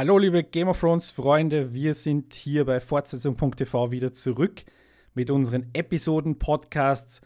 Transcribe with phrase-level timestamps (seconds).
[0.00, 4.64] Hallo liebe Game of Thrones Freunde, wir sind hier bei Fortsetzung.tv wieder zurück
[5.12, 7.20] mit unseren Episoden-Podcasts.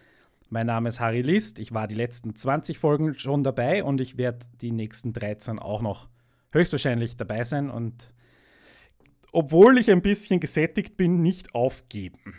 [0.48, 4.18] Mein Name ist Harry List, ich war die letzten 20 Folgen schon dabei und ich
[4.18, 6.08] werde die nächsten 13 auch noch
[6.50, 8.12] höchstwahrscheinlich dabei sein und
[9.30, 12.34] obwohl ich ein bisschen gesättigt bin, nicht aufgeben.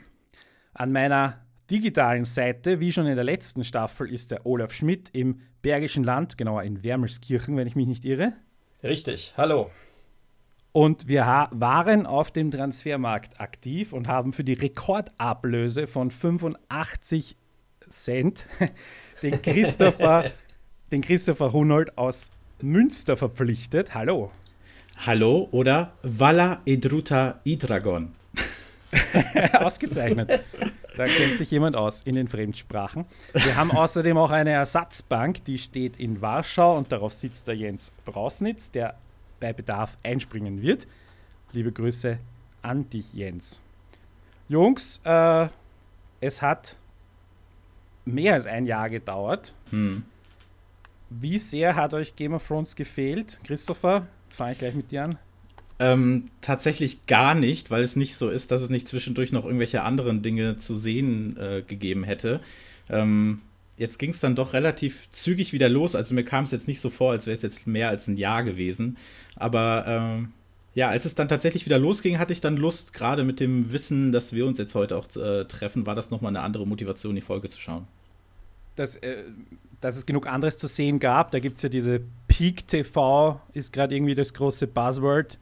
[0.73, 5.39] An meiner digitalen Seite, wie schon in der letzten Staffel, ist der Olaf Schmidt im
[5.61, 8.33] Bergischen Land, genauer in Wermelskirchen, wenn ich mich nicht irre.
[8.83, 9.71] Richtig, hallo.
[10.75, 17.38] Und wir waren auf dem Transfermarkt aktiv und haben für die Rekordablöse von 85
[17.88, 18.50] Cent
[19.24, 20.25] den Christopher,
[20.92, 22.30] den Christopher Hunold aus
[22.61, 23.96] Münster verpflichtet.
[23.96, 24.33] Hallo.
[24.97, 28.11] Hallo oder Vala Edruta Idragon.
[29.54, 30.44] Ausgezeichnet.
[30.97, 33.05] Da kennt sich jemand aus in den Fremdsprachen.
[33.31, 37.94] Wir haben außerdem auch eine Ersatzbank, die steht in Warschau und darauf sitzt der Jens
[38.03, 38.95] Brausnitz, der
[39.39, 40.88] bei Bedarf einspringen wird.
[41.52, 42.17] Liebe Grüße
[42.61, 43.61] an dich, Jens.
[44.47, 45.47] Jungs, äh,
[46.22, 46.77] es hat
[48.05, 49.53] mehr als ein Jahr gedauert.
[49.72, 50.03] Hm.
[51.09, 53.39] Wie sehr hat euch Game of Thrones gefehlt?
[53.44, 55.17] Christopher, fange ich gleich mit dir an.
[55.77, 59.83] Ähm, tatsächlich gar nicht, weil es nicht so ist, dass es nicht zwischendurch noch irgendwelche
[59.83, 62.39] anderen Dinge zu sehen äh, gegeben hätte.
[62.89, 63.42] Ähm,
[63.77, 65.95] jetzt ging es dann doch relativ zügig wieder los.
[65.95, 68.17] Also mir kam es jetzt nicht so vor, als wäre es jetzt mehr als ein
[68.17, 68.97] Jahr gewesen.
[69.35, 70.33] Aber ähm,
[70.73, 74.11] ja, als es dann tatsächlich wieder losging, hatte ich dann Lust, gerade mit dem Wissen,
[74.11, 77.21] dass wir uns jetzt heute auch äh, treffen, war das nochmal eine andere Motivation, die
[77.21, 77.87] Folge zu schauen.
[78.75, 79.23] Das, äh,
[79.79, 83.71] dass es genug anderes zu sehen gab, da gibt es ja diese Peak TV, ist
[83.71, 85.37] gerade irgendwie das große Buzzword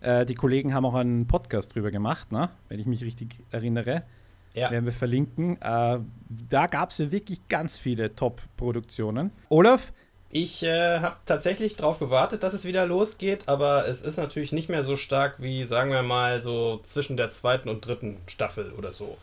[0.00, 2.50] äh, die Kollegen haben auch einen Podcast drüber gemacht, ne?
[2.68, 4.04] wenn ich mich richtig erinnere.
[4.54, 4.70] Ja.
[4.70, 5.60] Werden wir verlinken.
[5.60, 9.30] Äh, da gab es ja wirklich ganz viele Top-Produktionen.
[9.48, 9.92] Olaf?
[10.30, 14.68] Ich äh, habe tatsächlich darauf gewartet, dass es wieder losgeht, aber es ist natürlich nicht
[14.68, 18.92] mehr so stark wie, sagen wir mal, so zwischen der zweiten und dritten Staffel oder
[18.92, 19.16] so.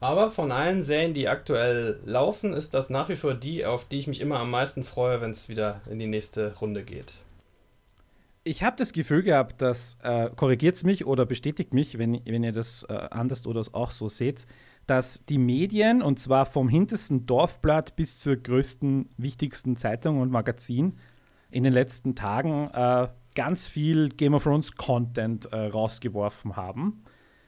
[0.00, 3.98] Aber von allen Serien, die aktuell laufen, ist das nach wie vor die, auf die
[3.98, 7.12] ich mich immer am meisten freue, wenn es wieder in die nächste Runde geht
[8.44, 12.44] ich habe das Gefühl gehabt, dass, äh, korrigiert es mich oder bestätigt mich, wenn, wenn
[12.44, 14.46] ihr das äh, anders oder auch so seht,
[14.86, 20.98] dass die Medien, und zwar vom hintersten Dorfblatt bis zur größten, wichtigsten Zeitung und Magazin,
[21.50, 27.02] in den letzten Tagen äh, ganz viel Game of Thrones Content äh, rausgeworfen haben.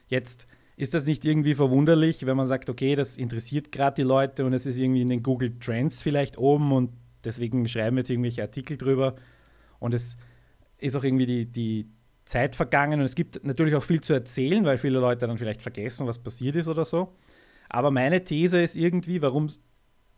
[0.09, 0.47] Jetzt
[0.77, 4.55] ist das nicht irgendwie verwunderlich, wenn man sagt, okay, das interessiert gerade die Leute und
[4.55, 6.93] es ist irgendwie in den Google Trends vielleicht oben und
[7.25, 9.17] deswegen schreiben jetzt irgendwelche Artikel drüber
[9.79, 10.17] und es
[10.79, 11.87] ist auch irgendwie die, die
[12.25, 15.63] Zeit vergangen und es gibt natürlich auch viel zu erzählen, weil viele Leute dann vielleicht
[15.63, 17.15] vergessen, was passiert ist oder so.
[17.69, 19.49] Aber meine These ist irgendwie, warum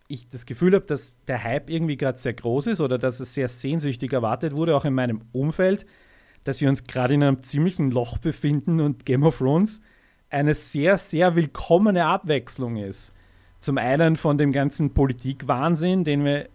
[0.09, 3.35] ich das Gefühl habe, dass der Hype irgendwie gerade sehr groß ist oder dass es
[3.35, 5.87] sehr sehnsüchtig erwartet wurde, auch in meinem Umfeld,
[6.45, 9.83] dass wir uns gerade in einem ziemlichen Loch befinden und Game of Thrones
[10.31, 13.13] eine sehr, sehr willkommene Abwechslung ist.
[13.61, 16.49] Zum einen von dem ganzen Politikwahnsinn, den wir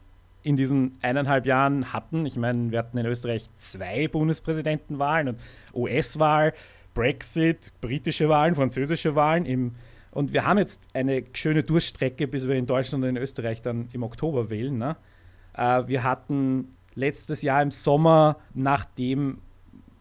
[0.44, 2.26] in diesen eineinhalb Jahren hatten.
[2.26, 5.40] Ich meine, wir hatten in Österreich zwei Bundespräsidentenwahlen und
[5.74, 6.54] US-Wahl,
[6.94, 9.46] Brexit, britische Wahlen, französische Wahlen.
[9.46, 9.72] Im,
[10.12, 13.88] und wir haben jetzt eine schöne Durchstrecke, bis wir in Deutschland und in Österreich dann
[13.94, 14.78] im Oktober wählen.
[14.78, 14.96] Ne?
[15.56, 19.40] Äh, wir hatten letztes Jahr im Sommer, nachdem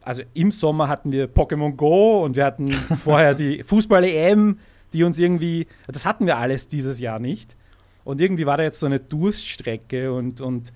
[0.05, 2.73] also im Sommer hatten wir Pokémon Go und wir hatten
[3.05, 4.59] vorher die Fußball-EM,
[4.93, 7.57] die uns irgendwie, das hatten wir alles dieses Jahr nicht.
[8.05, 10.73] Und irgendwie war da jetzt so eine Durststrecke und, und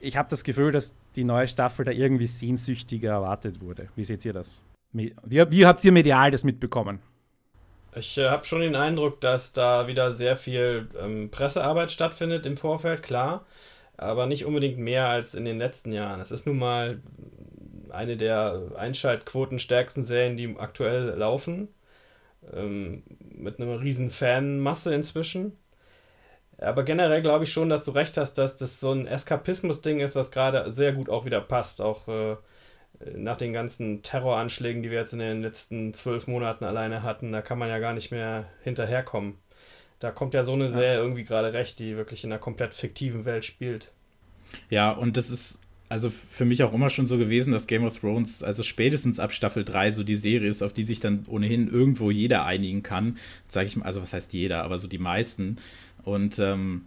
[0.00, 3.88] ich habe das Gefühl, dass die neue Staffel da irgendwie sehnsüchtiger erwartet wurde.
[3.96, 4.60] Wie seht ihr das?
[4.92, 7.00] Wie, wie habt ihr medial das mitbekommen?
[7.96, 12.56] Ich äh, habe schon den Eindruck, dass da wieder sehr viel ähm, Pressearbeit stattfindet im
[12.56, 13.46] Vorfeld, klar,
[13.96, 16.20] aber nicht unbedingt mehr als in den letzten Jahren.
[16.20, 17.00] Es ist nun mal
[17.90, 21.68] eine der einschaltquotenstärksten Serien, die aktuell laufen,
[22.52, 25.56] ähm, mit einer riesen Fanmasse inzwischen.
[26.58, 30.14] Aber generell glaube ich schon, dass du recht hast, dass das so ein Eskapismus-Ding ist,
[30.14, 31.80] was gerade sehr gut auch wieder passt.
[31.80, 32.36] Auch äh,
[33.16, 37.42] nach den ganzen Terroranschlägen, die wir jetzt in den letzten zwölf Monaten alleine hatten, da
[37.42, 39.34] kann man ja gar nicht mehr hinterherkommen.
[39.98, 43.24] Da kommt ja so eine Serie irgendwie gerade recht, die wirklich in einer komplett fiktiven
[43.24, 43.92] Welt spielt.
[44.70, 45.58] Ja, und das ist
[45.88, 49.32] also für mich auch immer schon so gewesen, dass Game of Thrones, also spätestens ab
[49.32, 53.18] Staffel 3 so die Serie ist, auf die sich dann ohnehin irgendwo jeder einigen kann.
[53.48, 55.56] Sage ich mal, also was heißt jeder, aber so die meisten.
[56.04, 56.82] Und ähm,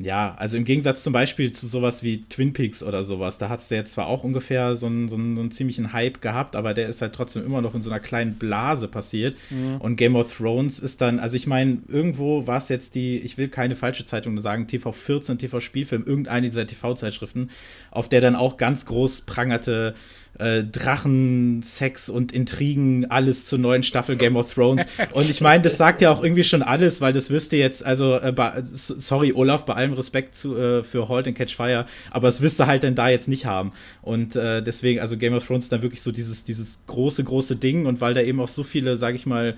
[0.00, 3.60] ja, also im Gegensatz zum Beispiel zu sowas wie Twin Peaks oder sowas, da hat
[3.60, 6.72] es ja zwar auch ungefähr so einen, so, einen, so einen, ziemlichen Hype gehabt, aber
[6.72, 9.36] der ist halt trotzdem immer noch in so einer kleinen Blase passiert.
[9.50, 9.76] Mhm.
[9.78, 13.36] Und Game of Thrones ist dann, also ich meine, irgendwo war es jetzt die, ich
[13.36, 17.50] will keine falsche Zeitung sagen, TV 14, TV Spielfilm, irgendeine dieser TV-Zeitschriften,
[17.90, 19.94] auf der dann auch ganz groß prangerte,
[20.38, 24.86] äh, Drachen, Sex und Intrigen, alles zur neuen Staffel Game of Thrones.
[25.14, 28.16] Und ich meine, das sagt ja auch irgendwie schon alles, weil das wüsste jetzt, also,
[28.16, 32.28] äh, bei, sorry, Olaf, bei allem Respekt zu, äh, für Halt and Catch Fire, aber
[32.28, 33.72] es wirst du halt dann da jetzt nicht haben.
[34.02, 37.56] Und äh, deswegen, also Game of Thrones ist dann wirklich so dieses, dieses große, große
[37.56, 39.56] Ding und weil da eben auch so viele, sag ich mal,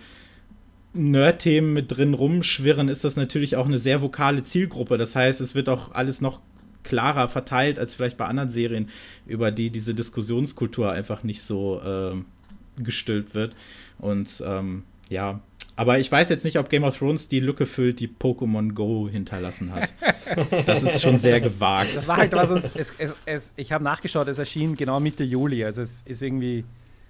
[0.94, 4.98] Nerd-Themen mit drin rumschwirren, ist das natürlich auch eine sehr vokale Zielgruppe.
[4.98, 6.40] Das heißt, es wird auch alles noch
[6.82, 8.88] klarer verteilt als vielleicht bei anderen Serien,
[9.26, 13.54] über die diese Diskussionskultur einfach nicht so äh, gestülpt wird.
[13.98, 15.40] Und ähm, ja,
[15.74, 19.08] aber ich weiß jetzt nicht, ob Game of Thrones die Lücke füllt, die Pokémon Go
[19.08, 19.92] hinterlassen hat.
[20.64, 21.94] Das ist schon sehr gewagt.
[21.94, 22.74] Das war halt was uns.
[22.74, 25.62] Es, es, es, ich habe nachgeschaut, es erschien genau Mitte Juli.
[25.62, 26.64] Also es ist irgendwie.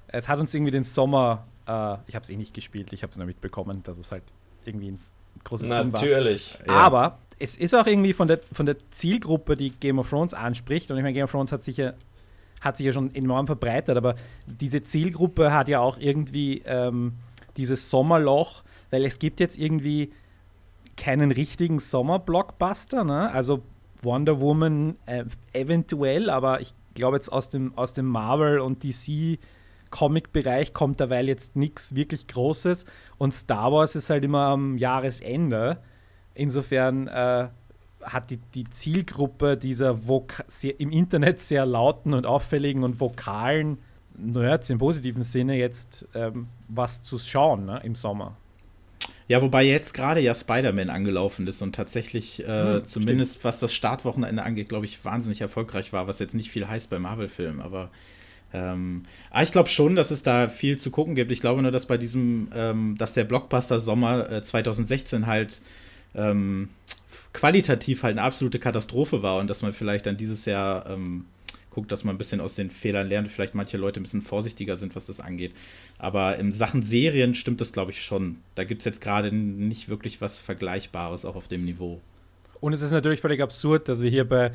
[0.09, 1.47] Es hat uns irgendwie den Sommer.
[1.69, 4.25] Äh, ich habe es eh nicht gespielt, ich habe es nur mitbekommen, dass es halt
[4.65, 5.01] irgendwie ein
[5.45, 5.93] großes Natürlich.
[5.93, 6.11] Ding war.
[6.11, 6.59] Natürlich.
[6.67, 6.73] Ja.
[6.73, 10.91] Aber es ist auch irgendwie von der, von der Zielgruppe, die Game of Thrones anspricht,
[10.91, 11.95] und ich meine, Game of Thrones hat sich ja,
[12.61, 14.15] hat sich ja schon enorm verbreitet, aber
[14.47, 17.15] diese Zielgruppe hat ja auch irgendwie ähm,
[17.57, 20.13] dieses Sommerloch, weil es gibt jetzt irgendwie
[20.97, 23.33] keinen richtigen Sommer-Blockbuster, ne?
[23.33, 23.63] Also
[24.03, 29.39] Wonder Woman äh, eventuell, aber ich glaube jetzt aus dem, aus dem Marvel und DC
[29.91, 32.87] Comic-Bereich kommt derweil jetzt nichts wirklich Großes
[33.19, 35.79] und Star Wars ist halt immer am Jahresende
[36.35, 37.49] Insofern äh,
[38.03, 39.99] hat die, die Zielgruppe dieser
[40.49, 43.79] sehr, im Internet sehr lauten und auffälligen und vokalen
[44.17, 48.37] Nerds im positiven Sinne jetzt ähm, was zu schauen ne, im Sommer.
[49.29, 53.45] Ja, wobei jetzt gerade ja Spider-Man angelaufen ist und tatsächlich äh, hm, zumindest stimmt.
[53.45, 56.99] was das Startwochenende angeht, glaube ich, wahnsinnig erfolgreich war, was jetzt nicht viel heißt bei
[56.99, 57.91] Marvel-Filmen, aber
[58.55, 61.33] ähm, aber ich glaube schon, dass es da viel zu gucken gibt.
[61.33, 65.63] Ich glaube nur, dass bei diesem, ähm, dass der Blockbuster Sommer äh, 2016 halt
[66.15, 66.69] ähm,
[67.33, 71.25] qualitativ halt eine absolute Katastrophe war und dass man vielleicht dann dieses Jahr ähm,
[71.71, 74.77] guckt, dass man ein bisschen aus den Fehlern lernt, vielleicht manche Leute ein bisschen vorsichtiger
[74.77, 75.53] sind, was das angeht.
[75.99, 78.39] Aber in Sachen Serien stimmt das, glaube ich, schon.
[78.55, 82.01] Da gibt es jetzt gerade nicht wirklich was Vergleichbares auch auf dem Niveau.
[82.61, 84.53] Und es ist natürlich völlig absurd, dass wir hier bei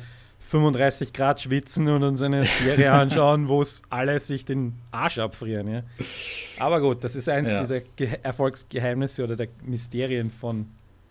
[0.48, 5.68] 35 Grad schwitzen und uns eine Serie anschauen, wo es alle sich den Arsch abfrieren.
[5.68, 5.82] Ja?
[6.58, 7.60] Aber gut, das ist eins ja.
[7.60, 10.66] dieser Ge Erfolgsgeheimnisse oder der Mysterien von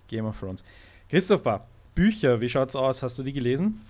[0.08, 0.64] Game of Thrones.
[1.10, 1.66] Christopher,
[1.96, 3.02] Bücher, wie schaut's aus?
[3.02, 3.82] Hast du die gelesen?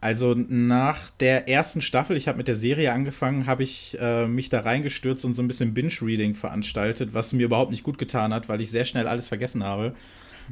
[0.00, 4.48] Also nach der ersten Staffel, ich habe mit der Serie angefangen, habe ich äh, mich
[4.48, 8.48] da reingestürzt und so ein bisschen Binge-Reading veranstaltet, was mir überhaupt nicht gut getan hat,
[8.48, 9.94] weil ich sehr schnell alles vergessen habe.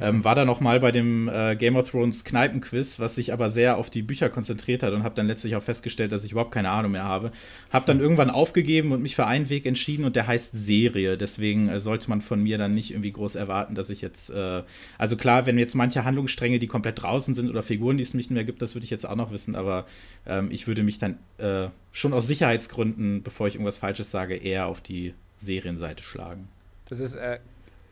[0.00, 3.50] Ähm, war da noch mal bei dem äh, Game of Thrones Kneipenquiz, was sich aber
[3.50, 6.52] sehr auf die Bücher konzentriert hat und habe dann letztlich auch festgestellt, dass ich überhaupt
[6.52, 7.32] keine Ahnung mehr habe.
[7.72, 11.16] Habe dann irgendwann aufgegeben und mich für einen Weg entschieden und der heißt Serie.
[11.16, 14.62] Deswegen äh, sollte man von mir dann nicht irgendwie groß erwarten, dass ich jetzt, äh,
[14.98, 18.30] also klar, wenn jetzt manche Handlungsstränge, die komplett draußen sind oder Figuren, die es nicht
[18.30, 19.86] mehr gibt, das würde ich jetzt auch noch wissen, aber
[20.26, 24.66] ähm, ich würde mich dann äh, schon aus Sicherheitsgründen, bevor ich irgendwas Falsches sage, eher
[24.66, 26.48] auf die Serienseite schlagen.
[26.88, 27.38] Das ist äh,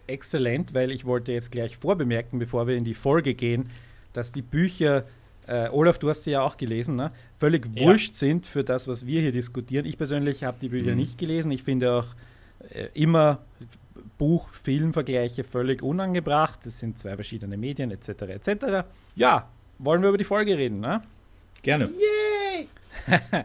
[0.08, 3.70] exzellent, weil ich wollte jetzt gleich vorbemerken, bevor wir in die Folge gehen,
[4.12, 5.04] dass die Bücher,
[5.46, 7.12] äh, Olaf, du hast sie ja auch gelesen, ne?
[7.38, 7.86] völlig ja.
[7.86, 9.86] wurscht sind für das, was wir hier diskutieren.
[9.86, 10.98] Ich persönlich habe die Bücher mhm.
[10.98, 11.50] nicht gelesen.
[11.50, 12.06] Ich finde auch
[12.70, 13.40] äh, immer
[14.18, 16.60] Buch-Film-Vergleiche völlig unangebracht.
[16.64, 18.08] Das sind zwei verschiedene Medien etc.
[18.08, 18.86] etc.
[19.14, 21.02] Ja, wollen wir über die Folge reden, ne?
[21.62, 21.86] Gerne.
[21.86, 22.68] Yay!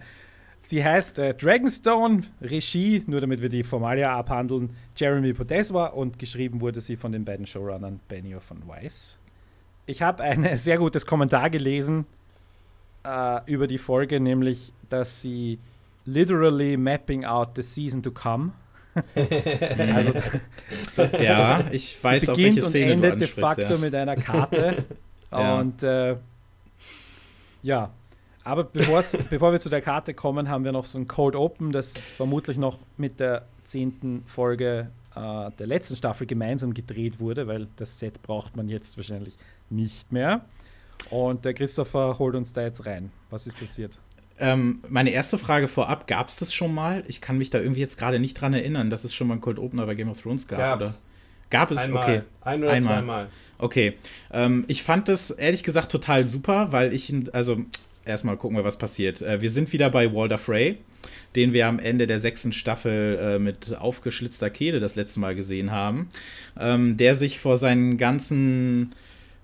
[0.66, 6.62] Sie heißt äh, Dragonstone, Regie, nur damit wir die Formalia abhandeln, Jeremy Podeswa und geschrieben
[6.62, 9.18] wurde sie von den beiden Showrunnern Benioff von Weiss.
[9.86, 12.06] Ich habe ein sehr gutes Kommentar gelesen
[13.04, 15.60] äh, über die Folge, nämlich, dass sie
[16.06, 18.54] literally mapping out the season to come.
[19.16, 20.14] also,
[20.96, 23.78] das, ja, ich weiß sie beginnt auch, welche Szene und endet de facto ja.
[23.78, 24.86] mit einer Karte.
[25.32, 25.60] ja.
[25.60, 26.16] Und äh,
[27.64, 27.92] ja,
[28.44, 28.64] aber
[29.30, 32.58] bevor wir zu der Karte kommen, haben wir noch so ein Cold Open, das vermutlich
[32.58, 38.22] noch mit der zehnten Folge äh, der letzten Staffel gemeinsam gedreht wurde, weil das Set
[38.22, 39.38] braucht man jetzt wahrscheinlich
[39.70, 40.42] nicht mehr.
[41.10, 43.12] Und der Christopher holt uns da jetzt rein.
[43.30, 43.98] Was ist passiert?
[44.40, 47.04] Ähm, meine erste Frage vorab, gab es das schon mal?
[47.08, 49.42] Ich kann mich da irgendwie jetzt gerade nicht dran erinnern, dass es schon mal ein
[49.42, 50.60] Cold Opener bei Game of Thrones gab.
[50.60, 50.86] Gab's.
[50.86, 50.96] Oder?
[51.50, 51.78] Gab es?
[51.78, 52.04] Einmal.
[52.04, 52.22] Okay.
[52.42, 52.94] Ein oder Einmal.
[52.94, 53.28] zweimal.
[53.60, 53.94] Okay.
[54.32, 57.64] Ähm, ich fand das ehrlich gesagt total super, weil ich, also
[58.06, 59.22] erstmal gucken wir, was passiert.
[59.22, 60.78] Äh, wir sind wieder bei Walter Frey,
[61.36, 65.72] den wir am Ende der sechsten Staffel äh, mit aufgeschlitzter Kehle das letzte Mal gesehen
[65.72, 66.10] haben,
[66.60, 68.94] ähm, der sich vor seinen ganzen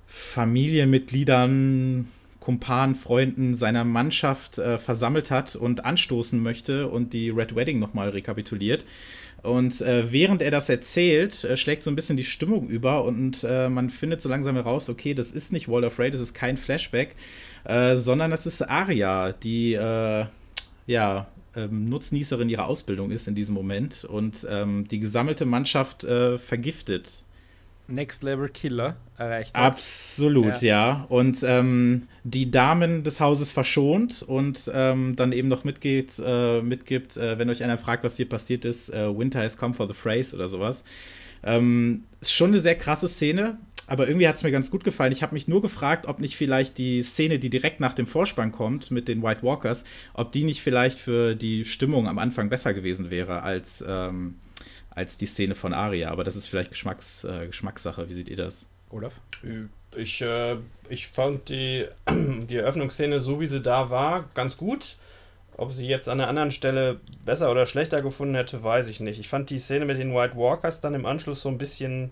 [0.08, 2.08] Familienmitgliedern,
[2.40, 8.10] Kumpanen, Freunden seiner Mannschaft äh, versammelt hat und anstoßen möchte und die Red Wedding nochmal
[8.10, 8.86] rekapituliert.
[9.44, 13.44] Und äh, während er das erzählt, äh, schlägt so ein bisschen die Stimmung über und
[13.44, 16.58] äh, man findet so langsam heraus, okay, das ist nicht Walter Frey, das ist kein
[16.58, 17.16] Flashback,
[17.64, 20.26] äh, sondern das ist Aria, die äh,
[20.88, 26.38] ja ähm, Nutznießerin ihrer Ausbildung ist in diesem Moment und ähm, die gesammelte Mannschaft äh,
[26.38, 27.24] vergiftet.
[27.92, 29.64] Next Level Killer erreicht hat.
[29.64, 30.88] Absolut, ja.
[30.88, 31.06] ja.
[31.10, 37.18] Und ähm, die Damen des Hauses verschont und ähm, dann eben noch mitgeht, äh, mitgibt,
[37.18, 39.94] äh, wenn euch einer fragt, was hier passiert ist, äh, Winter has come for the
[39.94, 40.84] phrase oder sowas.
[41.44, 45.12] Ähm, ist schon eine sehr krasse Szene, aber irgendwie hat es mir ganz gut gefallen.
[45.12, 48.52] Ich habe mich nur gefragt, ob nicht vielleicht die Szene, die direkt nach dem Vorspann
[48.52, 52.74] kommt mit den White Walkers, ob die nicht vielleicht für die Stimmung am Anfang besser
[52.74, 54.36] gewesen wäre als, ähm,
[55.00, 56.12] als die Szene von Aria.
[56.12, 58.10] Aber das ist vielleicht Geschmacks, äh, Geschmackssache.
[58.10, 58.68] Wie seht ihr das?
[58.90, 59.14] Olaf?
[59.96, 60.58] Ich, äh,
[60.90, 64.98] ich fand die, die Eröffnungsszene, so wie sie da war, ganz gut.
[65.56, 69.20] Ob sie jetzt an einer anderen Stelle besser oder schlechter gefunden hätte, weiß ich nicht.
[69.20, 72.12] Ich fand die Szene mit den White Walkers dann im Anschluss so ein bisschen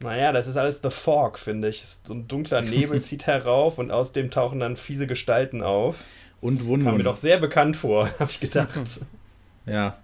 [0.00, 1.82] naja, das ist alles The Fog, finde ich.
[1.86, 5.96] So ein dunkler Nebel zieht herauf und aus dem tauchen dann fiese Gestalten auf.
[6.40, 8.78] Und Wun Kam mir doch sehr bekannt vor, habe ich gedacht.
[9.66, 9.96] ja,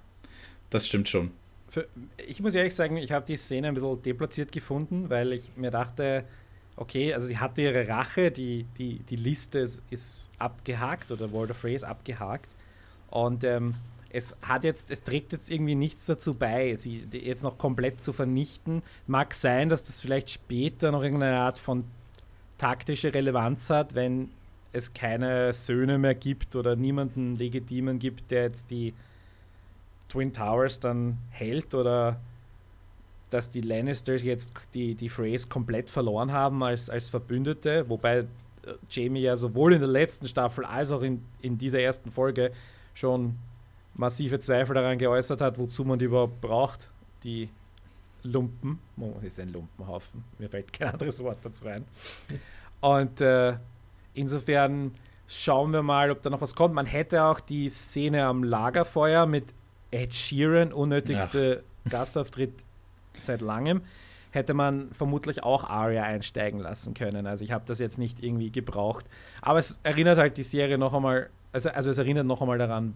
[0.71, 1.33] das stimmt schon.
[1.71, 1.87] Für,
[2.27, 5.71] ich muss ehrlich sagen, ich habe die Szene ein bisschen deplatziert gefunden, weil ich mir
[5.71, 6.25] dachte,
[6.77, 11.53] okay, also sie hatte ihre Rache, die, die, die Liste ist, ist abgehakt oder World
[11.53, 12.49] of Phrase abgehakt.
[13.11, 13.75] Und ähm,
[14.11, 18.12] es hat jetzt, es trägt jetzt irgendwie nichts dazu bei, sie jetzt noch komplett zu
[18.12, 18.83] vernichten.
[19.07, 21.85] Mag sein, dass das vielleicht später noch irgendeine Art von
[22.59, 24.31] taktische Relevanz hat, wenn
[24.73, 28.95] es keine Söhne mehr gibt oder niemanden legitimen gibt, der jetzt die
[30.11, 32.21] Twin Towers dann hält oder
[33.31, 38.26] dass die Lannisters jetzt die, die Phrase komplett verloren haben als, als Verbündete, wobei äh,
[38.90, 42.52] Jamie ja sowohl in der letzten Staffel als auch in, in dieser ersten Folge
[42.93, 43.37] schon
[43.95, 46.90] massive Zweifel daran geäußert hat, wozu man die überhaupt braucht,
[47.23, 47.49] die
[48.23, 48.79] Lumpen.
[48.99, 50.25] Oh, das ist ein Lumpenhaufen.
[50.38, 51.85] Mir fällt kein anderes Wort dazu ein.
[52.81, 53.55] Und äh,
[54.14, 54.93] insofern
[55.26, 56.75] schauen wir mal, ob da noch was kommt.
[56.75, 59.45] Man hätte auch die Szene am Lagerfeuer mit
[59.90, 61.90] Ed Sheeran, unnötigste Ach.
[61.90, 62.52] Gastauftritt
[63.16, 63.82] seit langem,
[64.30, 67.26] hätte man vermutlich auch Aria einsteigen lassen können.
[67.26, 69.04] Also ich habe das jetzt nicht irgendwie gebraucht.
[69.42, 72.94] Aber es erinnert halt die Serie noch einmal, also, also es erinnert noch einmal daran,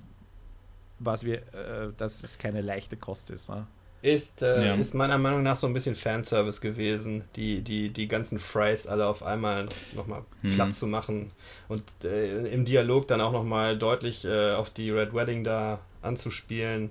[0.99, 3.51] was wir, äh, dass es keine leichte Kost ist.
[3.51, 3.67] Ne?
[4.03, 4.75] Ist, äh, ja.
[4.75, 9.07] ist meiner Meinung nach so ein bisschen Fanservice gewesen, die, die, die ganzen Fries alle
[9.07, 10.55] auf einmal nochmal mhm.
[10.55, 11.31] platt zu machen
[11.69, 16.91] und äh, im Dialog dann auch nochmal deutlich äh, auf die Red Wedding da anzuspielen.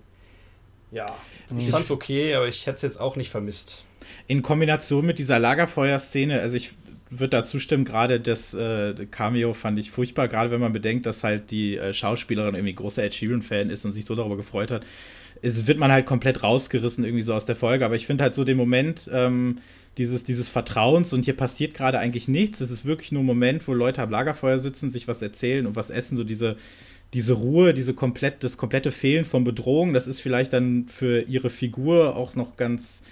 [0.92, 1.16] Ja,
[1.58, 3.86] ich fand's okay, aber ich hätte es jetzt auch nicht vermisst.
[4.28, 6.74] In Kombination mit dieser Lagerfeuer-Szene, also ich
[7.10, 11.24] würde da zustimmen, gerade das äh, Cameo fand ich furchtbar, gerade wenn man bedenkt, dass
[11.24, 14.86] halt die äh, Schauspielerin irgendwie großer Ed Sheeran-Fan ist und sich so darüber gefreut hat.
[15.42, 18.34] Es wird man halt komplett rausgerissen irgendwie so aus der Folge, aber ich finde halt
[18.34, 19.58] so den Moment ähm,
[19.98, 22.62] dieses, dieses Vertrauens und hier passiert gerade eigentlich nichts.
[22.62, 25.76] Es ist wirklich nur ein Moment, wo Leute am Lagerfeuer sitzen, sich was erzählen und
[25.76, 26.56] was essen, so diese,
[27.14, 31.50] diese Ruhe, diese komplett, das komplette Fehlen von Bedrohung, das ist vielleicht dann für ihre
[31.50, 33.04] Figur auch noch ganz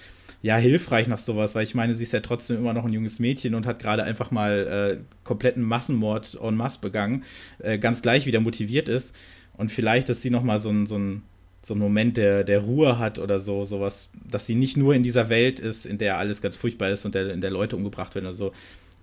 [0.41, 3.20] ja, hilfreich nach sowas, weil ich meine, sie ist ja trotzdem immer noch ein junges
[3.20, 7.24] Mädchen und hat gerade einfach mal äh, kompletten Massenmord en masse begangen,
[7.60, 9.15] äh, ganz gleich wieder motiviert ist.
[9.55, 11.24] Und vielleicht, dass sie nochmal so ein, so ein
[11.63, 15.03] so einen Moment der, der Ruhe hat oder so, sowas, dass sie nicht nur in
[15.03, 18.15] dieser Welt ist, in der alles ganz furchtbar ist und der, in der Leute umgebracht
[18.15, 18.51] werden oder so,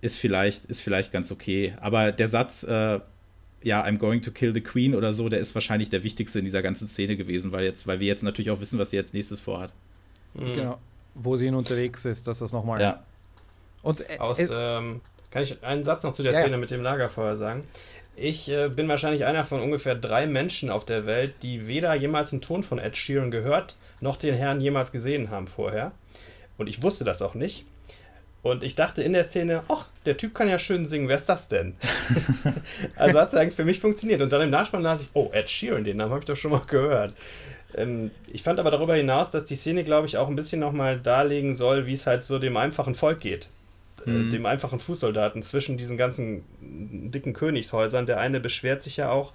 [0.00, 1.74] ist vielleicht, ist vielleicht ganz okay.
[1.80, 2.98] Aber der Satz, äh,
[3.62, 6.44] ja, I'm going to kill the Queen oder so, der ist wahrscheinlich der wichtigste in
[6.44, 9.12] dieser ganzen Szene gewesen, weil jetzt, weil wir jetzt natürlich auch wissen, was sie als
[9.12, 9.72] nächstes vorhat.
[10.34, 10.54] Mhm.
[10.54, 10.78] Genau
[11.18, 12.80] wo sie unterwegs ist, dass das nochmal.
[12.80, 13.02] Ja.
[13.82, 15.00] Und äh, aus, ähm,
[15.30, 17.64] kann ich einen Satz noch zu der ja, Szene mit dem Lagerfeuer sagen?
[18.16, 22.32] Ich äh, bin wahrscheinlich einer von ungefähr drei Menschen auf der Welt, die weder jemals
[22.32, 25.92] einen Ton von Ed Sheeran gehört, noch den Herrn jemals gesehen haben vorher.
[26.56, 27.64] Und ich wusste das auch nicht.
[28.42, 31.28] Und ich dachte in der Szene, ach, der Typ kann ja schön singen, wer ist
[31.28, 31.74] das denn?
[32.96, 34.22] also hat es eigentlich für mich funktioniert.
[34.22, 36.52] Und dann im Nachspann las ich, oh, Ed Sheeran, den Namen habe ich doch schon
[36.52, 37.14] mal gehört.
[37.74, 41.00] Ähm, ich fand aber darüber hinaus, dass die Szene, glaube ich, auch ein bisschen nochmal
[41.00, 43.50] darlegen soll, wie es halt so dem einfachen Volk geht.
[44.06, 44.30] Äh, mhm.
[44.30, 48.06] dem einfachen Fußsoldaten zwischen diesen ganzen dicken Königshäusern.
[48.06, 49.32] Der eine beschwert sich ja auch,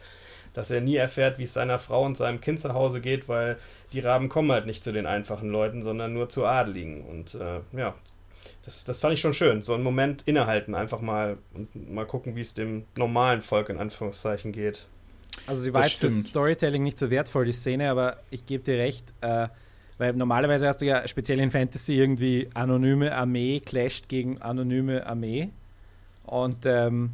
[0.54, 3.58] dass er nie erfährt, wie es seiner Frau und seinem Kind zu Hause geht, weil
[3.92, 7.04] die Raben kommen halt nicht zu den einfachen Leuten, sondern nur zu Adeligen.
[7.04, 7.96] Und äh, ja,
[8.64, 9.62] das, das fand ich schon schön.
[9.62, 13.78] So einen Moment innehalten, einfach mal und mal gucken, wie es dem normalen Volk in
[13.78, 14.88] Anführungszeichen geht.
[15.48, 16.14] Also sie war das jetzt stimmt.
[16.14, 19.48] fürs Storytelling nicht so wertvoll, die Szene, aber ich gebe dir recht, äh,
[19.98, 25.50] weil normalerweise hast du ja speziell in Fantasy irgendwie anonyme Armee clasht gegen anonyme Armee.
[26.26, 27.12] Und ähm,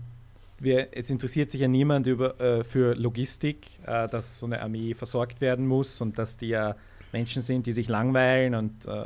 [0.59, 4.93] wir, jetzt interessiert sich ja niemand über, äh, für Logistik, äh, dass so eine Armee
[4.93, 6.75] versorgt werden muss und dass die ja
[7.11, 9.05] Menschen sind, die sich langweilen und äh,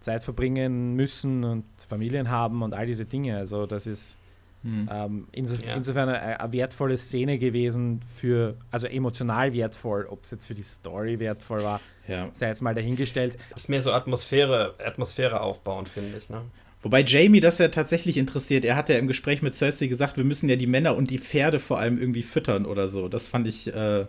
[0.00, 3.36] Zeit verbringen müssen und Familien haben und all diese Dinge.
[3.36, 4.18] Also das ist
[4.64, 4.88] Hm.
[4.90, 5.74] Ähm, inso ja.
[5.74, 10.62] Insofern eine, eine, wertvolle Szene gewesen für, also emotional wertvoll, ob es jetzt für die
[10.62, 12.30] Story wertvoll war, ja.
[12.32, 13.36] sei jetzt mal dahingestellt.
[13.50, 16.30] Das ist mehr so Atmosphäre, Atmosphäre aufbauend, finde ich.
[16.30, 16.40] Ne?
[16.80, 18.64] Wobei Jamie das ja tatsächlich interessiert.
[18.64, 21.18] Er hat ja im Gespräch mit Cersei gesagt, wir müssen ja die Männer und die
[21.18, 23.08] Pferde vor allem irgendwie füttern oder so.
[23.08, 24.06] Das fand ich, äh,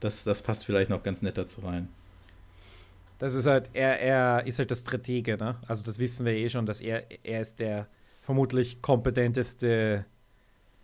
[0.00, 1.88] das, das passt vielleicht noch ganz nett dazu rein.
[3.18, 5.56] Das ist halt, er, er ist halt der Stratege, ne?
[5.66, 7.88] Also das wissen wir eh schon, dass er, er ist der
[8.20, 10.04] vermutlich kompetenteste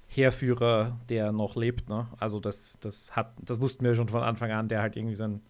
[0.06, 1.88] Heerführer, der noch lebt.
[1.88, 2.06] Ne?
[2.18, 5.24] Also das, das hat, das wussten wir schon von Anfang an, der halt irgendwie so
[5.24, 5.40] eine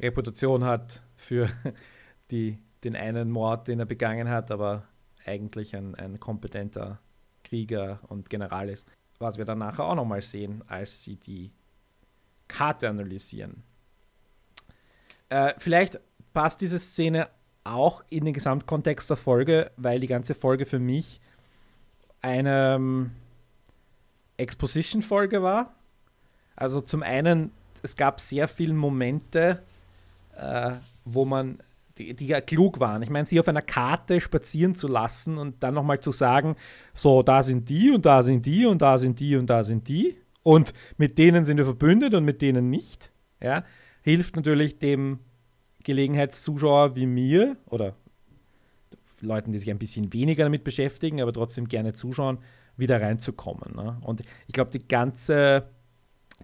[0.00, 1.48] Reputation hat für
[2.30, 4.84] die, den einen Mord, den er begangen hat, aber
[5.24, 6.98] eigentlich ein, ein kompetenter
[7.44, 8.88] Krieger und General ist.
[9.18, 11.52] Was wir dann nachher auch nochmal sehen, als sie die
[12.48, 13.62] Karte analysieren.
[15.30, 15.98] Äh, vielleicht
[16.32, 17.28] passt diese Szene
[17.64, 21.20] auch in den Gesamtkontext der Folge, weil die ganze Folge für mich
[22.20, 23.10] eine ähm,
[24.36, 25.74] Exposition-Folge war.
[26.56, 29.62] Also zum einen, es gab sehr viele Momente,
[30.36, 30.72] äh,
[31.04, 31.58] wo man,
[31.96, 33.02] die, die ja klug waren.
[33.02, 36.56] Ich meine, sie auf einer Karte spazieren zu lassen und dann nochmal zu sagen,
[36.92, 39.88] so, da sind die und da sind die und da sind die und da sind
[39.88, 40.16] die.
[40.42, 43.10] Und mit denen sind wir verbündet und mit denen nicht.
[43.42, 43.64] Ja,
[44.02, 45.20] hilft natürlich dem
[45.84, 47.94] Gelegenheitszuschauer wie mir oder
[49.20, 52.38] Leuten, die sich ein bisschen weniger damit beschäftigen, aber trotzdem gerne zuschauen,
[52.76, 53.74] wieder reinzukommen.
[53.76, 53.98] Ne?
[54.02, 55.68] Und ich glaube, die ganze,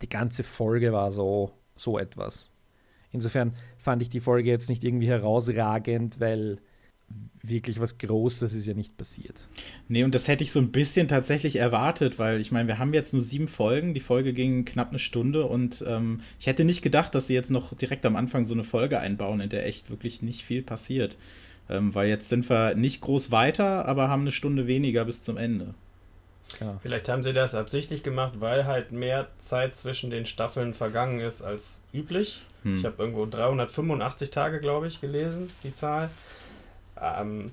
[0.02, 2.50] die ganze Folge war so, so etwas.
[3.10, 6.58] Insofern fand ich die Folge jetzt nicht irgendwie herausragend, weil
[7.42, 9.40] wirklich was Großes ist ja nicht passiert.
[9.88, 12.92] Nee, und das hätte ich so ein bisschen tatsächlich erwartet, weil ich meine, wir haben
[12.92, 13.94] jetzt nur sieben Folgen.
[13.94, 17.50] Die Folge ging knapp eine Stunde und ähm, ich hätte nicht gedacht, dass sie jetzt
[17.50, 21.16] noch direkt am Anfang so eine Folge einbauen, in der echt wirklich nicht viel passiert.
[21.68, 25.36] Ähm, weil jetzt sind wir nicht groß weiter, aber haben eine Stunde weniger bis zum
[25.36, 25.75] Ende.
[26.60, 26.78] Ja.
[26.80, 31.42] Vielleicht haben sie das absichtlich gemacht, weil halt mehr Zeit zwischen den Staffeln vergangen ist
[31.42, 32.42] als üblich.
[32.62, 32.76] Hm.
[32.76, 36.08] Ich habe irgendwo 385 Tage, glaube ich, gelesen, die Zahl.
[37.00, 37.52] Ähm,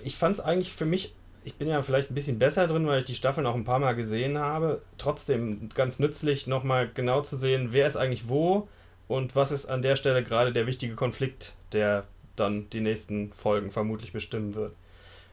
[0.00, 2.98] ich fand es eigentlich für mich, ich bin ja vielleicht ein bisschen besser drin, weil
[2.98, 4.82] ich die Staffeln auch ein paar Mal gesehen habe.
[4.98, 8.68] Trotzdem ganz nützlich, nochmal genau zu sehen, wer ist eigentlich wo
[9.08, 12.04] und was ist an der Stelle gerade der wichtige Konflikt, der
[12.36, 14.74] dann die nächsten Folgen vermutlich bestimmen wird.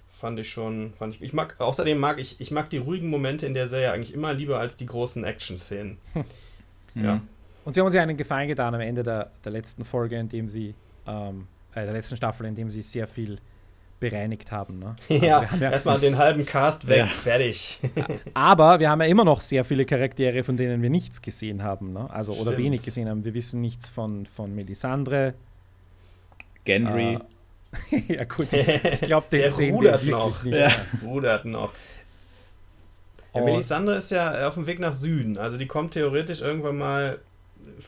[0.09, 3.45] Fand ich schon, fand ich, ich mag, außerdem mag ich, ich mag die ruhigen Momente
[3.45, 5.97] in der Serie eigentlich immer lieber als die großen Action-Szenen.
[6.95, 7.05] Hm.
[7.05, 7.21] Ja.
[7.65, 10.73] Und sie haben ja einen Gefallen getan am Ende der, der letzten Folge, indem sie
[11.05, 13.37] ähm, äh, der letzten Staffel, in dem sie sehr viel
[13.99, 14.79] bereinigt haben.
[14.79, 14.95] Ne?
[15.09, 17.05] Also ja, ja erstmal den halben Cast weg, ja.
[17.05, 17.79] fertig.
[18.33, 21.93] Aber wir haben ja immer noch sehr viele Charaktere, von denen wir nichts gesehen haben.
[21.93, 22.09] Ne?
[22.09, 23.25] Also, oder wenig gesehen haben.
[23.25, 25.33] Wir wissen nichts von, von Melisandre.
[26.63, 27.19] Gendry.
[27.91, 28.51] Äh, ja, gut.
[28.53, 30.43] Ich glaube, den Der sehen rudert wir noch.
[30.43, 30.55] nicht.
[30.55, 30.69] Ja.
[31.03, 31.73] Rudert noch.
[33.33, 35.37] Ja, Melisandre ist ja auf dem Weg nach Süden.
[35.37, 37.19] Also die kommt theoretisch irgendwann mal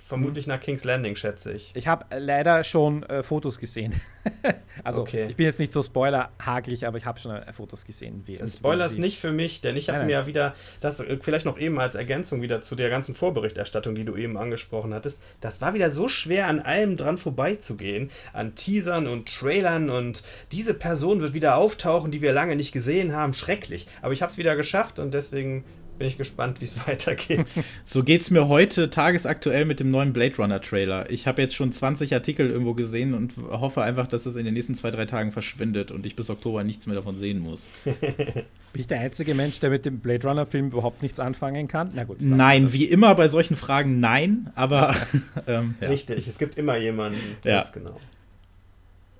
[0.05, 1.71] vermutlich nach King's Landing, schätze ich.
[1.75, 3.99] Ich habe leider schon äh, Fotos gesehen.
[4.83, 5.27] also okay.
[5.29, 8.23] ich bin jetzt nicht so spoilerhaglich, aber ich habe schon äh, Fotos gesehen.
[8.25, 11.45] Wie, Spoiler ist nicht für mich, denn ich habe mir ja wieder, das äh, vielleicht
[11.45, 15.61] noch eben als Ergänzung wieder zu der ganzen Vorberichterstattung, die du eben angesprochen hattest, das
[15.61, 21.21] war wieder so schwer, an allem dran vorbeizugehen, an Teasern und Trailern und diese Person
[21.21, 23.33] wird wieder auftauchen, die wir lange nicht gesehen haben.
[23.33, 23.87] Schrecklich.
[24.01, 25.63] Aber ich habe es wieder geschafft und deswegen
[26.01, 27.45] bin ich gespannt, wie es weitergeht.
[27.85, 31.07] So geht es mir heute tagesaktuell mit dem neuen Blade Runner Trailer.
[31.11, 34.55] Ich habe jetzt schon 20 Artikel irgendwo gesehen und hoffe einfach, dass es in den
[34.55, 37.67] nächsten zwei, drei Tagen verschwindet und ich bis Oktober nichts mehr davon sehen muss.
[37.83, 41.91] Bin ich der einzige Mensch, der mit dem Blade Runner Film überhaupt nichts anfangen kann?
[41.93, 42.17] Na gut.
[42.19, 44.95] Nein, wie immer bei solchen Fragen nein, aber.
[45.47, 45.87] ähm, ja.
[45.87, 47.19] Richtig, es gibt immer jemanden.
[47.43, 47.63] Ja.
[47.71, 47.99] Genau.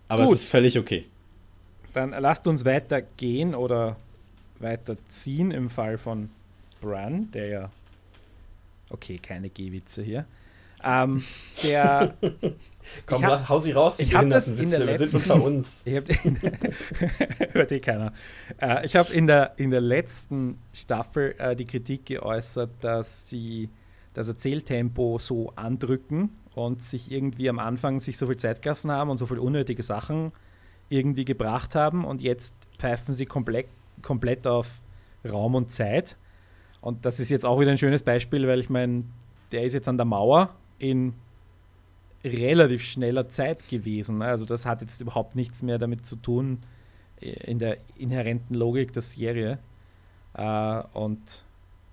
[0.08, 0.34] Aber gut.
[0.34, 1.06] es ist völlig okay.
[1.94, 3.98] Dann lasst uns weitergehen oder
[4.58, 6.30] weiterziehen im Fall von
[6.82, 7.72] Bran, der ja.
[8.89, 10.26] Okay, keine Gehwitze hier.
[10.84, 11.24] Ähm,
[11.63, 12.15] der.
[13.06, 15.84] Komm, hab, hau sie raus, die ich das in der Wir sind unter uns.
[17.54, 18.13] hört eh keiner.
[18.60, 23.70] Äh, ich habe in der, in der letzten Staffel äh, die Kritik geäußert, dass sie
[24.13, 29.10] das Erzähltempo so andrücken und sich irgendwie am Anfang sich so viel Zeit gelassen haben
[29.10, 30.32] und so viele unnötige Sachen
[30.89, 33.67] irgendwie gebracht haben und jetzt pfeifen sie komplett,
[34.02, 34.82] komplett auf
[35.24, 36.17] Raum und Zeit
[36.82, 39.04] und das ist jetzt auch wieder ein schönes Beispiel, weil ich meine,
[39.52, 41.13] der ist jetzt an der Mauer in
[42.24, 44.20] relativ schneller Zeit gewesen.
[44.20, 44.26] Ne?
[44.26, 46.60] Also das hat jetzt überhaupt nichts mehr damit zu tun
[47.20, 49.60] äh, in der inhärenten Logik der Serie.
[50.34, 51.44] Äh, und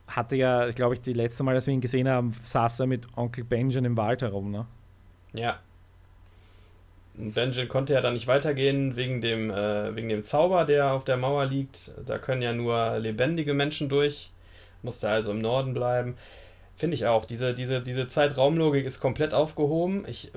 [0.06, 3.06] hatte ja, glaube ich, die letzte Mal, als wir ihn gesehen haben, saß er mit
[3.16, 4.50] Onkel Benjamin im Wald herum.
[4.50, 4.66] Ne?
[5.34, 5.58] Ja.
[7.14, 11.16] Benjen konnte ja dann nicht weitergehen wegen dem, äh, wegen dem Zauber, der auf der
[11.16, 11.90] Mauer liegt.
[12.06, 14.30] Da können ja nur lebendige Menschen durch.
[14.82, 16.16] Musste also im Norden bleiben.
[16.76, 17.24] Finde ich auch.
[17.24, 20.04] Diese, diese, diese Zeitraumlogik ist komplett aufgehoben.
[20.06, 20.30] Ich,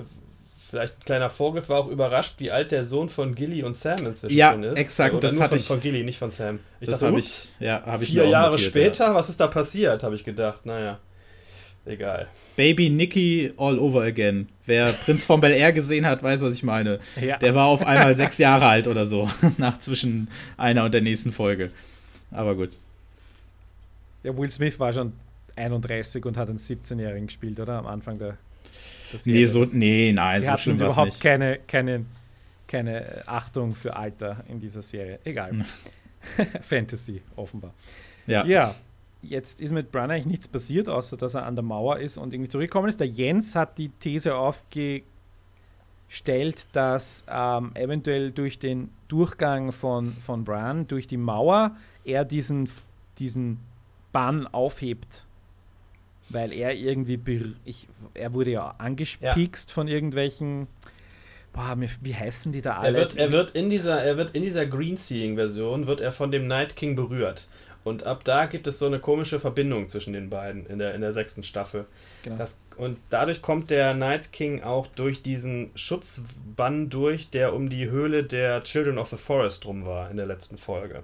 [0.72, 4.06] vielleicht ein kleiner Vorgriff, war auch überrascht, wie alt der Sohn von Gilly und Sam
[4.06, 4.66] inzwischen ja, ist.
[4.66, 5.14] Ja, exakt.
[5.14, 6.60] Oder das nur hatte von, ich, von Gilly, nicht von Sam.
[6.80, 9.16] Ich das dachte, ich, ja, ich vier Jahre notiert, später, ja.
[9.16, 10.66] was ist da passiert, habe ich gedacht.
[10.66, 10.98] Naja,
[11.86, 12.28] egal.
[12.56, 14.48] Baby Nicky all over again.
[14.66, 17.00] Wer Prinz von Bel Air gesehen hat, weiß, was ich meine.
[17.22, 17.38] Ja.
[17.38, 21.34] Der war auf einmal sechs Jahre alt oder so, nach zwischen einer und der nächsten
[21.34, 21.72] Folge.
[22.32, 22.72] Aber gut.
[24.24, 25.14] Ja, Will Smith war schon
[25.56, 27.78] 31 und hat einen 17-Jährigen gespielt, oder?
[27.78, 28.38] Am Anfang der.
[29.26, 31.20] Nee, so, nee, nein, Die so schlimm überhaupt nicht.
[31.20, 32.06] Keine, keine,
[32.68, 35.20] keine Achtung für Alter in dieser Serie.
[35.26, 35.52] Egal.
[35.52, 35.66] Hm.
[36.62, 37.74] Fantasy, offenbar.
[38.28, 38.46] Ja.
[38.46, 38.74] Ja,
[39.22, 42.34] jetzt ist mit Bran eigentlich nichts passiert, außer dass er an der Mauer ist und
[42.34, 43.00] irgendwie zurückgekommen ist.
[43.00, 45.04] Der Jens hat die These aufgestellt,
[46.72, 52.70] dass ähm, eventuell durch den Durchgang von, von Bran durch die Mauer er diesen,
[53.20, 53.60] diesen
[54.12, 55.26] Bann aufhebt.
[56.30, 57.20] Weil er irgendwie,
[57.66, 59.74] ich, er wurde ja angespiekst ja.
[59.74, 60.68] von irgendwelchen,
[61.52, 62.98] boah, wie heißen die da alle?
[62.98, 66.14] Er wird, er wird in dieser, er wird in dieser Green Seeing Version wird er
[66.14, 67.48] von dem Night King berührt.
[67.84, 71.02] Und ab da gibt es so eine komische Verbindung zwischen den beiden in der, in
[71.02, 71.86] der sechsten Staffel.
[72.24, 72.38] Genau.
[72.38, 77.90] Das, und dadurch kommt der Night King auch durch diesen Schutzbann durch, der um die
[77.90, 81.04] Höhle der Children of the Forest rum war in der letzten Folge.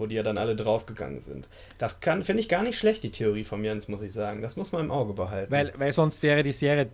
[0.00, 1.46] Wo die ja dann alle draufgegangen sind.
[1.76, 4.40] Das finde ich gar nicht schlecht, die Theorie von Jens, muss ich sagen.
[4.40, 5.52] Das muss man im Auge behalten.
[5.52, 6.88] Weil, weil sonst wäre die Serie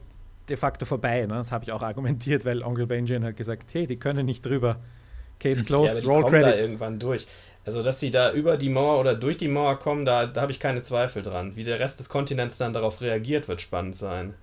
[0.49, 1.25] de facto vorbei.
[1.25, 1.35] Ne?
[1.35, 4.81] Das habe ich auch argumentiert, weil Onkel Benjamin hat gesagt, hey, die können nicht drüber.
[5.39, 6.57] Case closed, ja, Roll Credits.
[6.57, 7.29] Da irgendwann durch.
[7.65, 10.51] Also, dass sie da über die Mauer oder durch die Mauer kommen, da, da habe
[10.51, 11.55] ich keine Zweifel dran.
[11.55, 14.35] Wie der Rest des Kontinents dann darauf reagiert, wird spannend sein.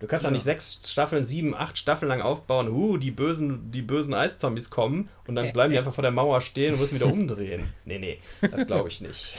[0.00, 0.30] Du kannst ja.
[0.30, 5.10] nicht sechs Staffeln, sieben, acht Staffeln lang aufbauen, uh, die bösen, die bösen Eiszombies kommen
[5.26, 7.68] und dann bleiben die einfach vor der Mauer stehen und müssen wieder umdrehen.
[7.84, 9.34] Nee, nee, das glaube ich nicht.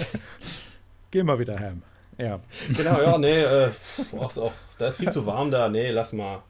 [1.11, 1.81] Geh mal wieder heim.
[2.17, 2.39] Ja.
[2.69, 3.71] Genau, ja, nee, äh,
[4.17, 6.43] auch, auch, da ist viel zu warm da, nee, lass mal.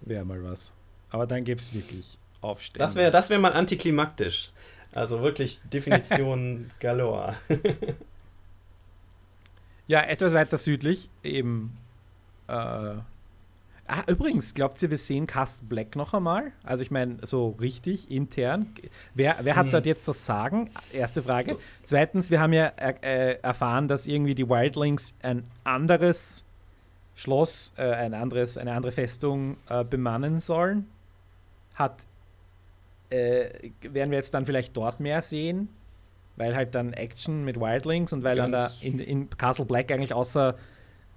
[0.00, 0.72] Wäre mal was.
[1.10, 2.78] Aber dann gäbe es wirklich aufstehen.
[2.78, 4.52] Das wäre das wär mal antiklimaktisch.
[4.94, 7.34] Also wirklich Definition galore.
[9.90, 11.76] Ja, etwas weiter südlich, eben.
[12.46, 13.02] Äh, ah,
[14.06, 16.52] übrigens, glaubt ihr, wir sehen Cast Black noch einmal?
[16.62, 18.72] Also, ich meine, so richtig intern.
[19.14, 19.72] Wer, wer hat hm.
[19.72, 20.70] dort jetzt das Sagen?
[20.92, 21.56] Erste Frage.
[21.86, 26.44] Zweitens, wir haben ja äh, erfahren, dass irgendwie die Wildlings ein anderes
[27.16, 30.86] Schloss, äh, ein anderes, eine andere Festung äh, bemannen sollen.
[31.74, 31.96] Hat
[33.08, 35.68] äh, werden wir jetzt dann vielleicht dort mehr sehen,
[36.40, 39.92] weil halt dann Action mit Wildlings und weil Ganz dann da in, in Castle Black
[39.92, 40.56] eigentlich außer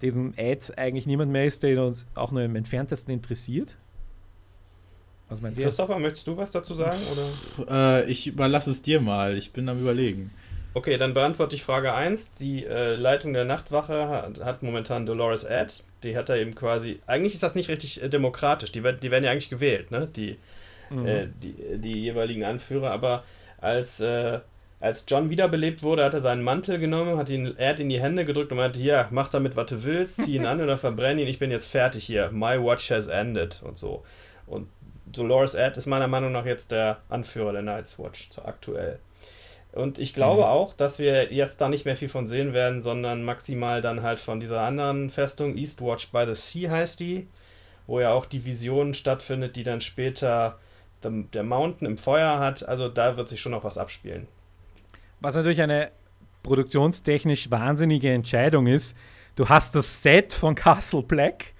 [0.02, 3.78] dem Ad eigentlich niemand mehr ist, der uns auch nur im entferntesten interessiert.
[5.30, 5.64] Was meinst du?
[5.64, 6.98] Christopher, möchtest du was dazu sagen?
[7.58, 8.02] Oder?
[8.02, 10.30] Äh, ich überlasse es dir mal, ich bin am überlegen.
[10.74, 12.32] Okay, dann beantworte ich Frage 1.
[12.32, 15.74] Die äh, Leitung der Nachtwache hat, hat, momentan Dolores Ad.
[16.04, 17.00] Die hat er eben quasi.
[17.08, 18.74] Eigentlich ist das nicht richtig äh, demokratisch.
[18.74, 20.10] Die, die werden ja eigentlich gewählt, ne?
[20.14, 20.38] Die,
[20.90, 21.06] mhm.
[21.08, 23.24] äh, die, die jeweiligen Anführer, aber
[23.62, 24.42] als, äh,
[24.84, 28.26] als John wiederbelebt wurde, hat er seinen Mantel genommen, hat ihn Erd in die Hände
[28.26, 31.28] gedrückt und meinte, ja, mach damit, was du willst, zieh ihn an oder verbrenn ihn,
[31.30, 34.04] ich bin jetzt fertig hier, my watch has ended und so.
[34.46, 34.68] Und
[35.06, 39.00] Dolores Ed ist meiner Meinung nach jetzt der Anführer der Night's Watch, so aktuell.
[39.72, 40.48] Und ich glaube mhm.
[40.48, 44.20] auch, dass wir jetzt da nicht mehr viel von sehen werden, sondern maximal dann halt
[44.20, 47.28] von dieser anderen Festung, Eastwatch by the Sea heißt die,
[47.88, 50.60] wo ja auch die Vision stattfindet, die dann später
[51.02, 52.68] der Mountain im Feuer hat.
[52.68, 54.28] Also da wird sich schon noch was abspielen.
[55.24, 55.92] Was natürlich eine
[56.44, 58.98] produktionstechnisch wahnsinnige Entscheidung ist.
[59.36, 61.54] Du hast das Set von Castle Black,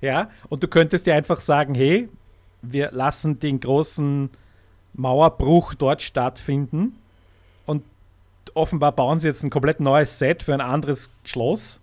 [0.00, 2.08] ja, und du könntest dir einfach sagen, hey,
[2.62, 4.30] wir lassen den großen
[4.94, 6.96] Mauerbruch dort stattfinden
[7.66, 7.82] und
[8.54, 11.80] offenbar bauen sie jetzt ein komplett neues Set für ein anderes Schloss.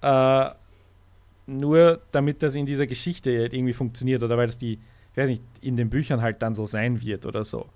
[0.00, 0.50] Äh,
[1.46, 4.78] nur damit das in dieser Geschichte irgendwie funktioniert oder weil das die
[5.18, 7.66] weiß nicht, in den Büchern halt dann so sein wird oder so.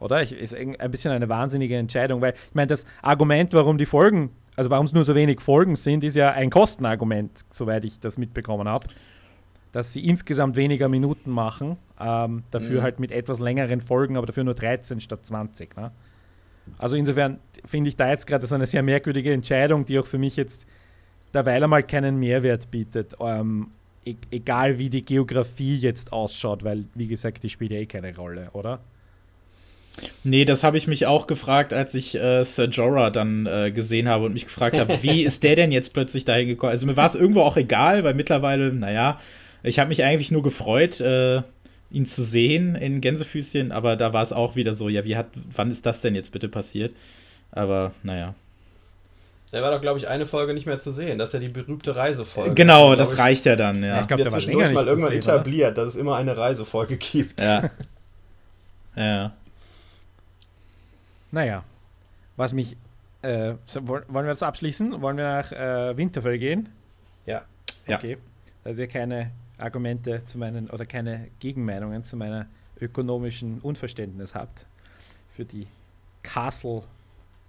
[0.00, 0.22] Oder?
[0.22, 4.30] Ich, ist ein bisschen eine wahnsinnige Entscheidung, weil ich meine, das Argument, warum die Folgen,
[4.56, 8.18] also warum es nur so wenig Folgen sind, ist ja ein Kostenargument, soweit ich das
[8.18, 8.88] mitbekommen habe.
[9.72, 12.82] Dass sie insgesamt weniger Minuten machen, ähm, dafür mhm.
[12.82, 15.76] halt mit etwas längeren Folgen, aber dafür nur 13 statt 20.
[15.76, 15.92] Ne?
[16.78, 20.18] Also insofern finde ich da jetzt gerade das eine sehr merkwürdige Entscheidung, die auch für
[20.18, 20.66] mich jetzt
[21.32, 23.14] derweil einmal keinen Mehrwert bietet.
[23.20, 23.70] Ähm,
[24.04, 28.16] e egal wie die Geografie jetzt ausschaut, weil, wie gesagt, die spielt ja eh keine
[28.16, 28.80] Rolle, oder?
[30.24, 34.08] Nee, das habe ich mich auch gefragt, als ich äh, Sir Jorah dann äh, gesehen
[34.08, 36.72] habe und mich gefragt habe, wie ist der denn jetzt plötzlich dahin gekommen?
[36.72, 39.20] Also mir war es irgendwo auch egal, weil mittlerweile, naja,
[39.62, 41.42] ich habe mich eigentlich nur gefreut, äh,
[41.90, 45.26] ihn zu sehen in Gänsefüßchen, aber da war es auch wieder so, ja, wie hat,
[45.54, 46.94] wann ist das denn jetzt bitte passiert?
[47.52, 48.34] Aber naja.
[49.52, 51.18] Er war doch, glaube ich, eine Folge nicht mehr zu sehen.
[51.18, 52.54] Das ist ja die berühmte Reisefolge.
[52.54, 54.02] Genau, das reicht ja dann, ja.
[54.02, 55.82] Ich glaube, der zwischendurch mal irgendwann sehen, etabliert, oder?
[55.82, 57.40] dass es immer eine Reisefolge gibt.
[57.40, 57.70] Ja.
[58.96, 59.32] ja.
[61.30, 61.64] Naja,
[62.36, 62.76] was mich.
[63.22, 65.02] Äh, wollen wir jetzt abschließen?
[65.02, 66.70] Wollen wir nach äh, Winterfell gehen?
[67.26, 67.42] Ja.
[67.86, 68.16] Okay.
[68.64, 72.46] Also ihr keine Argumente zu meinen oder keine Gegenmeinungen zu meiner
[72.80, 74.64] ökonomischen Unverständnis habt
[75.36, 75.66] für die
[76.22, 76.82] Castle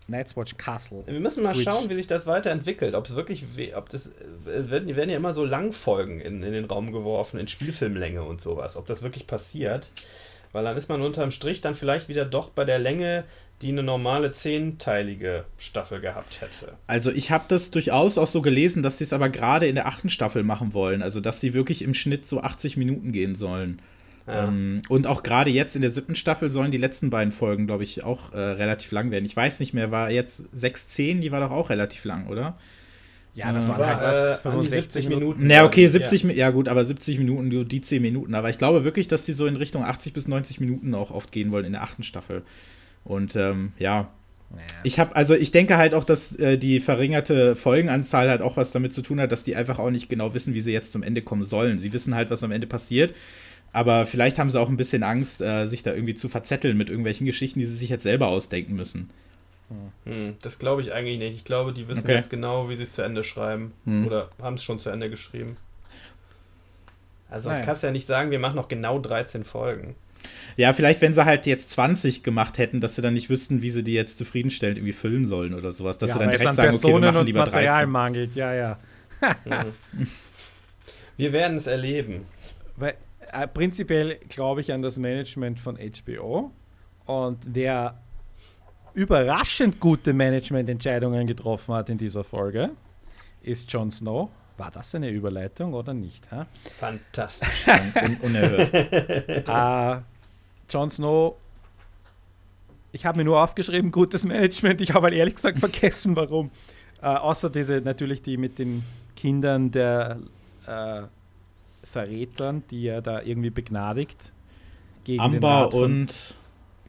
[0.08, 1.04] Night's Watch Castle.
[1.06, 1.64] Wir müssen mal Switch.
[1.64, 2.96] schauen, wie sich das weiterentwickelt.
[2.96, 4.12] Ob es wirklich, ob das,
[4.46, 8.42] es werden, werden ja immer so Langfolgen in, in den Raum geworfen, in Spielfilmlänge und
[8.42, 8.78] sowas.
[8.78, 9.90] Ob das wirklich passiert,
[10.52, 13.24] weil dann ist man unterm Strich dann vielleicht wieder doch bei der Länge,
[13.62, 16.74] die eine normale zehnteilige Staffel gehabt hätte.
[16.88, 19.88] Also ich habe das durchaus auch so gelesen, dass sie es aber gerade in der
[19.88, 21.02] achten Staffel machen wollen.
[21.02, 23.80] Also dass sie wirklich im Schnitt so 80 Minuten gehen sollen.
[24.28, 24.48] Ja.
[24.48, 27.84] Ähm, und auch gerade jetzt in der siebten Staffel sollen die letzten beiden Folgen, glaube
[27.84, 29.26] ich, auch äh, relativ lang werden.
[29.26, 32.58] Ich weiß nicht mehr, war jetzt 6-10, die war doch auch relativ lang, oder?
[33.34, 35.24] Ja, das äh, waren halt was, äh, 65 Minuten.
[35.24, 35.48] Minuten.
[35.48, 36.32] Na, okay, 70, ja.
[36.32, 36.50] ja.
[36.50, 38.36] gut, aber 70 Minuten, die 10 Minuten.
[38.36, 41.32] Aber ich glaube wirklich, dass die so in Richtung 80 bis 90 Minuten auch oft
[41.32, 42.44] gehen wollen in der achten Staffel.
[43.04, 44.10] Und ähm, ja,
[44.50, 44.68] naja.
[44.84, 48.72] Ich habe, also ich denke halt auch, dass äh, die verringerte Folgenanzahl halt auch was
[48.72, 51.04] damit zu tun hat, dass die einfach auch nicht genau wissen, wie sie jetzt zum
[51.04, 51.80] Ende kommen sollen.
[51.80, 53.14] Sie wissen halt, was am Ende passiert.
[53.74, 56.90] Aber vielleicht haben sie auch ein bisschen Angst, äh, sich da irgendwie zu verzetteln mit
[56.90, 59.10] irgendwelchen Geschichten, die sie sich jetzt selber ausdenken müssen.
[60.06, 61.36] Hm, das glaube ich eigentlich nicht.
[61.36, 62.16] Ich glaube, die wissen okay.
[62.16, 63.72] jetzt genau, wie sie es zu Ende schreiben.
[63.86, 64.06] Hm.
[64.06, 65.56] Oder haben es schon zu Ende geschrieben.
[67.30, 69.96] Also sonst kannst du ja nicht sagen, wir machen noch genau 13 Folgen.
[70.58, 73.72] Ja, vielleicht, wenn sie halt jetzt 20 gemacht hätten, dass sie dann nicht wüssten, wie
[73.72, 75.98] sie die jetzt zufriedenstellend irgendwie füllen sollen oder sowas.
[75.98, 77.90] Dass ja, sie dann direkt sagen, Personen okay, wir machen lieber Material 13.
[77.90, 78.78] mangelt, ja, ja.
[81.18, 82.26] Wir werden es erleben.
[82.76, 82.96] Weil
[83.32, 86.52] äh, prinzipiell glaube ich an das Management von HBO
[87.06, 88.02] und wer
[88.94, 92.72] überraschend gute Managemententscheidungen getroffen hat in dieser Folge,
[93.42, 94.30] ist Jon Snow.
[94.58, 96.30] War das eine Überleitung oder nicht?
[96.32, 96.46] Ha?
[96.78, 97.68] Fantastisch.
[98.04, 99.48] Un unerhört.
[99.48, 100.04] uh,
[100.72, 101.36] Jon Snow,
[102.92, 104.82] ich habe mir nur aufgeschrieben, gutes Management.
[104.82, 106.52] Ich habe halt ehrlich gesagt vergessen, warum.
[107.02, 108.84] Uh, außer diese, natürlich die mit den
[109.16, 110.20] Kindern der
[110.68, 111.08] uh,
[111.84, 114.32] Verrätern, die er da irgendwie begnadigt.
[115.04, 116.36] Gegen Amber und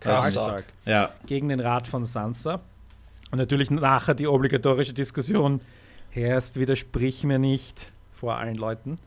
[0.01, 0.65] Karstark.
[0.85, 1.13] Ja.
[1.27, 2.61] Gegen den Rat von Sansa.
[3.31, 5.61] Und natürlich nachher die obligatorische Diskussion,
[6.11, 8.99] Herrst, widersprich mir nicht vor allen Leuten.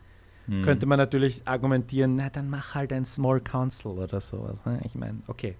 [0.46, 0.62] Hm.
[0.62, 4.58] Könnte man natürlich argumentieren, na dann mach halt ein Small Council oder sowas.
[4.64, 4.80] Ne?
[4.84, 5.56] Ich meine, okay.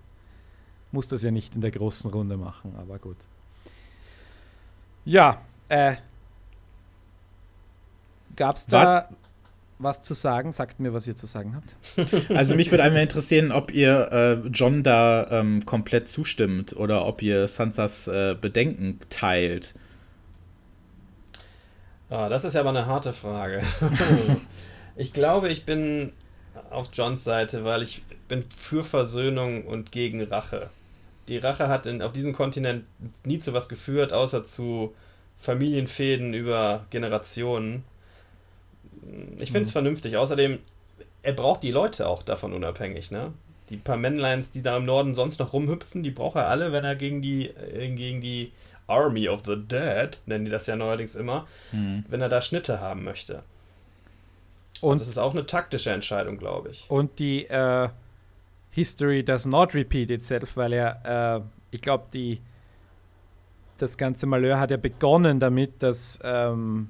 [0.93, 3.17] Muss das ja nicht in der großen Runde machen, aber gut.
[5.05, 5.97] Ja, äh,
[8.37, 8.85] gab's da.
[8.85, 9.09] War,
[9.79, 10.53] was zu sagen.
[10.53, 12.29] Sagt mir, was ihr zu sagen habt.
[12.35, 17.23] Also mich würde einmal interessieren, ob ihr äh, John da ähm, komplett zustimmt oder ob
[17.23, 19.75] ihr Sansas äh, Bedenken teilt.
[22.09, 23.63] Ah, das ist ja aber eine harte Frage.
[24.97, 26.13] ich glaube, ich bin
[26.71, 30.71] auf Johns Seite, weil ich bin für Versöhnung und gegen Rache.
[31.29, 32.87] Die Rache hat in, auf diesem Kontinent
[33.25, 34.95] nie zu was geführt, außer zu
[35.39, 37.85] Familienfäden über Generationen
[39.39, 39.73] ich finde es mhm.
[39.73, 40.17] vernünftig.
[40.17, 40.59] Außerdem,
[41.23, 43.33] er braucht die Leute auch davon unabhängig, ne?
[43.71, 46.85] Die paar Männleins, die da im Norden sonst noch rumhüpfen, die braucht er alle, wenn
[46.85, 48.53] er gegen die, äh, gegen die
[48.87, 52.05] Army of the Dead, nennen die das ja neuerdings immer, mhm.
[52.09, 53.43] wenn er da Schnitte haben möchte.
[54.81, 56.85] Und also das ist auch eine taktische Entscheidung, glaube ich.
[56.89, 57.89] Und die äh,
[58.71, 62.41] History does not repeat itself, weil er, äh, ich glaube, die
[63.79, 66.89] das ganze Malheur hat ja begonnen damit, dass ähm,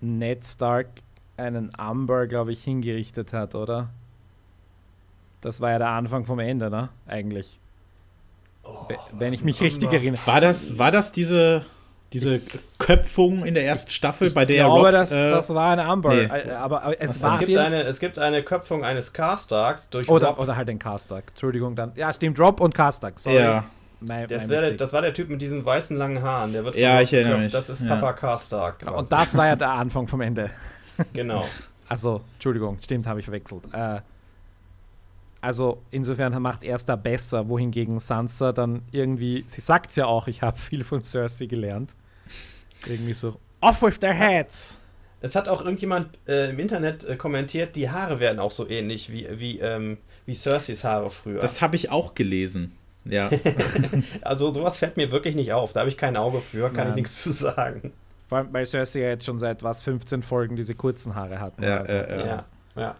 [0.00, 0.88] Ned Stark
[1.36, 3.90] einen Amber, glaube ich, hingerichtet hat, oder?
[5.40, 6.88] Das war ja der Anfang vom Ende, ne?
[7.06, 7.58] Eigentlich.
[8.64, 10.26] Oh, Wenn ich mich richtig erinnere.
[10.26, 11.64] War das, war das diese,
[12.12, 12.40] diese
[12.78, 15.84] Köpfung in der ersten Staffel, bei der ich glaube, Rob, das, äh, das war eine
[15.84, 16.14] Amber.
[16.14, 16.22] Nee.
[16.22, 20.08] Äh, aber, aber es, war es, gibt eine, es gibt eine Köpfung eines Carstarks durch
[20.08, 20.38] oder, Rob.
[20.38, 21.24] Oder halt den Carstark.
[21.28, 21.92] Entschuldigung, dann.
[21.96, 23.18] Ja, stimmt, Rob und Carstark.
[23.18, 23.36] Sorry.
[23.36, 23.64] Ja.
[24.00, 26.52] My, das, my das, war der Typ mit diesen weißen langen Haaren.
[26.52, 27.52] Der wird ja, ich erinnere mich.
[27.52, 27.88] Das ist ja.
[27.88, 28.80] Papa Karstark.
[28.80, 28.98] Genau.
[28.98, 30.50] Und das war ja der Anfang vom Ende.
[31.12, 31.44] Genau.
[31.90, 33.64] Also, Entschuldigung, stimmt, habe ich verwechselt.
[33.70, 34.00] Äh,
[35.46, 40.06] also, insofern macht er es da besser, wohingegen Sansa dann irgendwie, sie sagt es ja
[40.06, 41.94] auch, ich habe viel von Cersei gelernt.
[42.84, 44.76] Irgendwie so, off with their heads.
[45.20, 49.12] Es hat auch irgendjemand äh, im Internet äh, kommentiert, die Haare werden auch so ähnlich
[49.12, 51.38] wie, wie, ähm, wie Cerseys Haare früher.
[51.38, 52.72] Das habe ich auch gelesen.
[53.04, 53.30] Ja.
[54.22, 55.72] also sowas fällt mir wirklich nicht auf.
[55.72, 56.88] Da habe ich kein Auge für, kann Nein.
[56.88, 57.92] ich nichts zu sagen.
[58.26, 61.60] Vor allem, weil Cersei ja jetzt schon seit was 15 Folgen diese kurzen Haare hat.
[61.60, 61.68] Ne?
[61.68, 61.94] Ja, also.
[61.94, 62.44] äh, ja, ja.
[62.76, 62.96] Ja,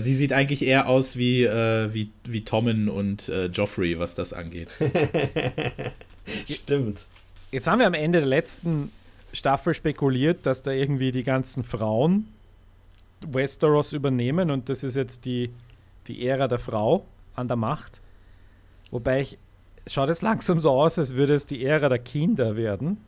[0.00, 4.32] sie sieht eigentlich eher aus wie, äh, wie, wie Tommen und äh, Joffrey, was das
[4.32, 4.68] angeht.
[6.48, 7.00] Stimmt.
[7.50, 8.90] Jetzt haben wir am Ende der letzten
[9.32, 12.28] Staffel spekuliert, dass da irgendwie die ganzen Frauen
[13.20, 15.50] Westeros übernehmen und das ist jetzt die,
[16.06, 18.00] die Ära der Frau an der Macht.
[18.90, 19.38] Wobei ich,
[19.84, 22.98] es schaut jetzt langsam so aus, als würde es die Ära der Kinder werden.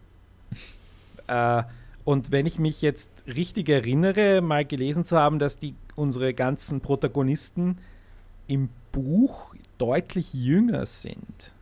[1.27, 1.62] äh,
[2.05, 6.81] und wenn ich mich jetzt richtig erinnere, mal gelesen zu haben, dass die unsere ganzen
[6.81, 7.79] Protagonisten
[8.47, 11.53] im Buch deutlich jünger sind.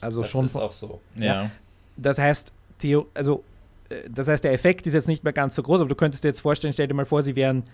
[0.00, 0.42] Also das schon.
[0.42, 1.00] Das ist auch so.
[1.16, 1.24] Ja.
[1.24, 1.50] ja.
[1.96, 3.44] Das heißt, Theo, also
[3.90, 6.24] äh, das heißt, der Effekt ist jetzt nicht mehr ganz so groß, aber du könntest
[6.24, 7.64] dir jetzt vorstellen, stell dir mal vor, sie wären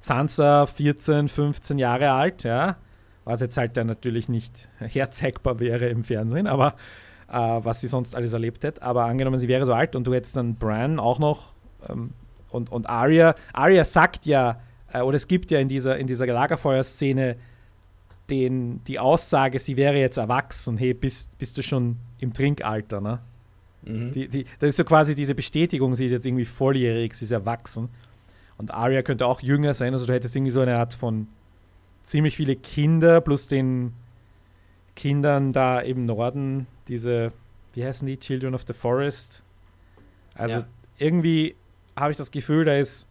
[0.00, 2.76] Sansa 14, 15 Jahre alt, ja,
[3.24, 6.74] was jetzt halt dann natürlich nicht herzeigbar wäre im Fernsehen, aber
[7.30, 8.82] äh, was sie sonst alles erlebt hätte.
[8.82, 11.52] Aber angenommen, sie wäre so alt und du hättest dann Bran auch noch
[11.88, 12.10] ähm,
[12.50, 13.34] und, und Arya.
[13.52, 14.60] Arya sagt ja,
[14.92, 17.36] äh, oder es gibt ja in dieser, in dieser Lagerfeuerszene
[18.28, 20.78] den, die Aussage, sie wäre jetzt erwachsen.
[20.78, 23.20] Hey, bist, bist du schon im Trinkalter, ne?
[23.82, 24.12] Mhm.
[24.12, 27.30] Die, die, das ist so quasi diese Bestätigung, sie ist jetzt irgendwie volljährig, sie ist
[27.30, 27.88] erwachsen.
[28.58, 31.28] Und Arya könnte auch jünger sein, also du hättest irgendwie so eine Art von
[32.04, 33.94] ziemlich viele Kinder plus den
[34.96, 37.32] Kindern da im Norden, diese,
[37.72, 39.42] wie heißen die, Children of the Forest.
[40.34, 40.66] Also ja.
[40.98, 41.54] irgendwie
[41.96, 43.06] habe ich das Gefühl, da ist,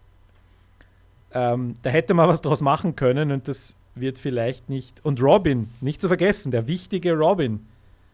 [1.32, 5.04] ähm, da hätte man was draus machen können und das wird vielleicht nicht.
[5.06, 7.66] Und Robin, nicht zu vergessen, der wichtige Robin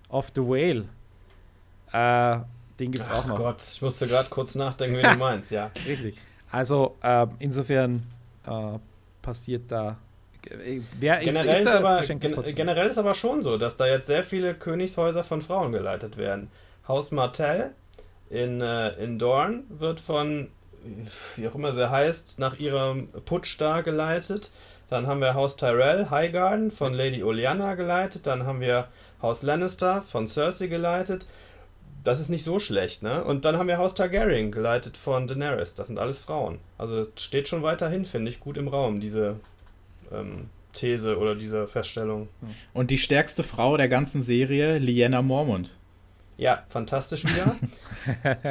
[0.09, 0.85] of the Whale.
[1.91, 2.43] Äh,
[2.79, 3.37] den gibt es auch noch.
[3.37, 5.71] Gott, ich musste gerade kurz nachdenken, wie du meinst, ja.
[5.87, 6.19] Richtig.
[6.51, 8.03] Also äh, insofern
[8.45, 8.77] äh,
[9.21, 9.97] passiert da
[10.99, 14.23] Wer generell, ist, ist aber, gen generell ist aber schon so, dass da jetzt sehr
[14.23, 16.49] viele Königshäuser von Frauen geleitet werden.
[16.87, 17.71] Haus Martell
[18.29, 20.49] in, äh, in Dorn wird von,
[21.35, 24.51] wie auch immer sie heißt, nach ihrem Putsch da geleitet.
[24.89, 28.27] Dann haben wir Haus Tyrell, Highgarden von Lady Olyana geleitet.
[28.27, 28.87] Dann haben wir
[29.21, 31.25] Haus Lannister von Cersei geleitet.
[32.03, 33.23] Das ist nicht so schlecht, ne?
[33.23, 35.73] Und dann haben wir Haus Targaryen geleitet von Daenerys.
[35.73, 36.59] Das sind alles Frauen.
[36.77, 39.37] Also steht schon weiterhin, finde ich, gut im Raum, diese
[40.11, 42.27] ähm, These oder diese Feststellung.
[42.73, 45.71] Und die stärkste Frau der ganzen Serie, Liana Mormont.
[46.37, 47.55] Ja, fantastisch wieder.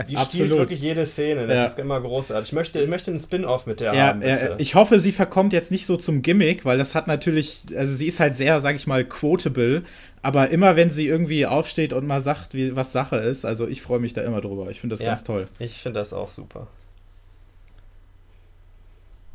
[0.08, 1.46] Die stiehlt wirklich jede Szene.
[1.46, 1.66] Das ja.
[1.66, 2.48] ist immer großartig.
[2.48, 4.20] Ich möchte, ich möchte einen Spin-off mit der ja, haben.
[4.20, 4.56] Bitte.
[4.58, 8.06] ich hoffe, sie verkommt jetzt nicht so zum Gimmick, weil das hat natürlich, also sie
[8.06, 9.82] ist halt sehr, sag ich mal, quotable.
[10.22, 13.82] Aber immer wenn sie irgendwie aufsteht und mal sagt, wie, was Sache ist, also ich
[13.82, 14.70] freue mich da immer drüber.
[14.70, 15.46] Ich finde das ja, ganz toll.
[15.58, 16.68] Ich finde das auch super.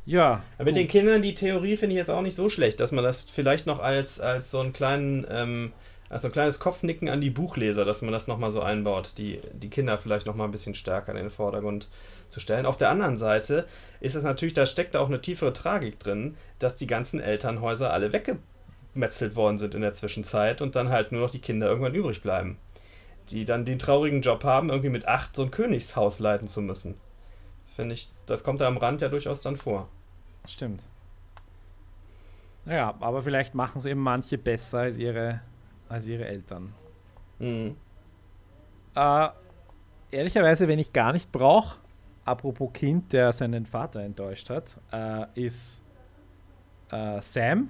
[0.10, 0.42] Ja.
[0.58, 3.04] Aber mit den Kindern, die Theorie finde ich jetzt auch nicht so schlecht, dass man
[3.04, 5.72] das vielleicht noch als, als so einen kleinen, ähm,
[6.10, 9.70] als ein kleines Kopfnicken an die Buchleser, dass man das nochmal so einbaut, die, die
[9.70, 11.90] Kinder vielleicht nochmal ein bisschen stärker in den Vordergrund
[12.28, 12.66] zu stellen.
[12.66, 13.68] Auf der anderen Seite
[14.00, 17.94] ist es natürlich, da steckt da auch eine tiefere Tragik drin, dass die ganzen Elternhäuser
[17.94, 21.94] alle weggemetzelt worden sind in der Zwischenzeit und dann halt nur noch die Kinder irgendwann
[21.94, 22.58] übrig bleiben.
[23.30, 26.96] Die dann den traurigen Job haben, irgendwie mit acht so ein Königshaus leiten zu müssen.
[27.76, 29.88] Finde ich, das kommt da am Rand ja durchaus dann vor.
[30.48, 30.84] Stimmt.
[32.66, 35.42] Ja, aber vielleicht machen es eben manche besser als ihre,
[35.88, 36.74] als ihre Eltern.
[37.40, 37.76] Mhm.
[38.96, 39.30] Äh,
[40.12, 41.78] ehrlicherweise, wenn ich gar nicht brauche,
[42.26, 45.82] apropos Kind, der seinen Vater enttäuscht hat, äh, ist
[46.92, 47.70] äh, Sam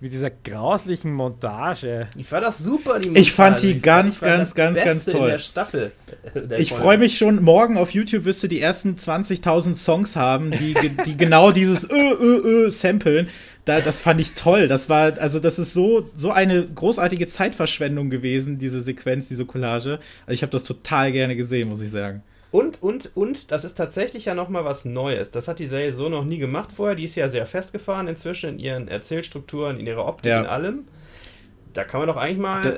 [0.00, 2.08] mit dieser grauslichen Montage.
[2.16, 3.22] Ich fand das super, die Montage.
[3.22, 5.26] Ich fand die ganz, fand ganz, ganz, Beste ganz toll.
[5.26, 5.92] In der Staffel.
[6.34, 10.52] Der ich freue mich schon, morgen auf YouTube wirst du die ersten 20.000 Songs haben,
[10.52, 13.28] die, die genau dieses ö, ö, ö samplen.
[13.66, 14.68] Da, das fand ich toll.
[14.68, 20.00] Das war, also das ist so, so eine großartige Zeitverschwendung gewesen, diese Sequenz, diese Collage.
[20.26, 22.22] Also ich habe das total gerne gesehen, muss ich sagen.
[22.52, 25.30] Und, und, und, das ist tatsächlich ja nochmal was Neues.
[25.30, 26.96] Das hat die Serie so noch nie gemacht vorher.
[26.96, 30.40] Die ist ja sehr festgefahren inzwischen in ihren Erzählstrukturen, in ihrer Optik, ja.
[30.40, 30.88] in allem.
[31.72, 32.62] Da kann man doch eigentlich mal.
[32.62, 32.72] Da,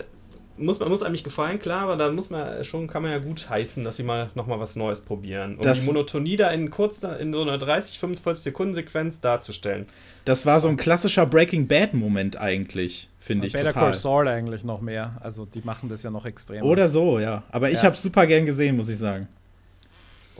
[0.58, 3.48] muss, man muss eigentlich gefallen, klar, aber da muss man schon, kann man ja gut
[3.48, 5.56] heißen, dass sie mal nochmal was Neues probieren.
[5.56, 9.86] Um das, die Monotonie da in kurz, in so einer 30, 45 Sekunden Sequenz darzustellen.
[10.26, 13.82] Das war so ein klassischer Breaking Bad-Moment eigentlich finde ich Better total.
[13.84, 15.16] Call Saul eigentlich noch mehr.
[15.20, 16.64] Also die machen das ja noch extrem.
[16.64, 17.44] Oder so, ja.
[17.50, 17.84] Aber ich ja.
[17.84, 19.28] habe es super gern gesehen, muss ich sagen.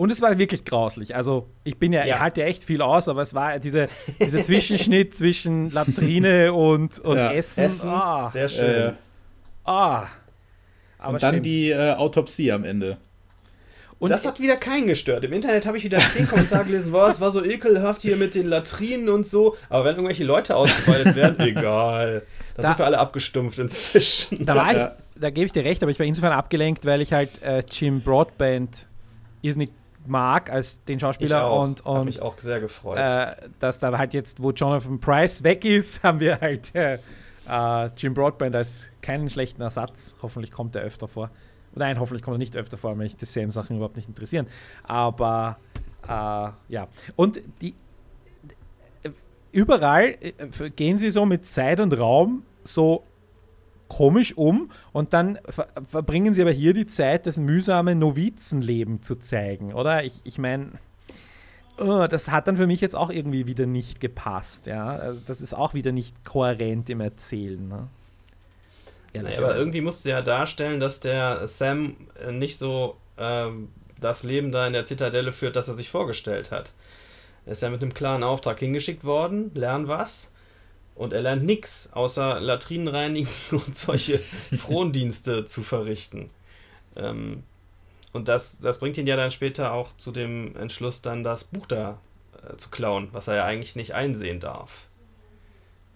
[0.03, 1.15] Und es war wirklich grauslich.
[1.15, 2.17] Also ich bin ja, ja.
[2.17, 3.87] ich halte ja echt viel aus, aber es war diese,
[4.19, 7.31] dieser Zwischenschnitt zwischen Latrine und, und ja.
[7.31, 7.67] Essen.
[7.67, 7.89] Essen.
[7.89, 8.29] Ah.
[8.29, 8.89] Sehr schön.
[8.89, 8.93] Äh,
[9.65, 10.09] ah.
[10.99, 11.47] Aber und dann stimmt.
[11.47, 12.97] die äh, Autopsie am Ende.
[14.01, 15.25] Und das hat wieder keinen gestört.
[15.25, 18.35] Im Internet habe ich wieder zehn Kommentare gelesen, boah, es war so ekelhaft hier mit
[18.35, 19.57] den Latrinen und so.
[19.69, 22.23] Aber wenn irgendwelche Leute ausgeweitet werden, egal.
[22.57, 24.43] Da, da, sind wir alle abgestumpft inzwischen.
[24.43, 27.13] Da, war ich, da gebe ich dir recht, aber ich war insofern abgelenkt, weil ich
[27.13, 28.89] halt äh, Jim Broadband
[29.43, 29.71] irrsinnig
[30.07, 31.63] mag als den Schauspieler auch.
[31.63, 32.99] und, und mich auch sehr gefreut.
[32.99, 36.99] Äh, dass da halt jetzt, wo Jonathan Price weg ist, haben wir halt äh,
[37.49, 40.17] äh, Jim Broadband als keinen schlechten Ersatz.
[40.23, 41.31] Hoffentlich kommt er öfter vor.
[41.75, 44.47] Nein, hoffentlich kommt er nicht öfter vor, weil mich dieselben Sachen überhaupt nicht interessieren.
[44.83, 45.59] Aber
[46.07, 46.89] äh, ja.
[47.17, 47.75] Und die
[49.53, 53.05] überall äh, gehen sie so mit Zeit und Raum so
[53.93, 59.17] komisch um und dann ver verbringen sie aber hier die Zeit, das mühsame Novizenleben zu
[59.17, 60.03] zeigen, oder?
[60.03, 60.73] Ich, ich meine,
[61.79, 64.87] oh, das hat dann für mich jetzt auch irgendwie wieder nicht gepasst, ja.
[64.87, 67.69] Also das ist auch wieder nicht kohärent im Erzählen.
[67.69, 67.89] Ne?
[69.13, 73.69] naja, aber irgendwie musst du ja darstellen, dass der Sam äh, nicht so ähm,
[74.01, 76.73] das Leben da in der Zitadelle führt, das er sich vorgestellt hat.
[77.45, 80.32] Er ist ja mit einem klaren Auftrag hingeschickt worden, lern was
[80.95, 84.19] und er lernt nichts, außer Latrinen reinigen und solche
[84.57, 86.31] Frondienste zu verrichten.
[86.97, 87.43] Ähm,
[88.13, 91.67] und das, das bringt ihn ja dann später auch zu dem Entschluss, dann das Buch
[91.67, 91.99] da
[92.47, 94.87] äh, zu klauen, was er ja eigentlich nicht einsehen darf.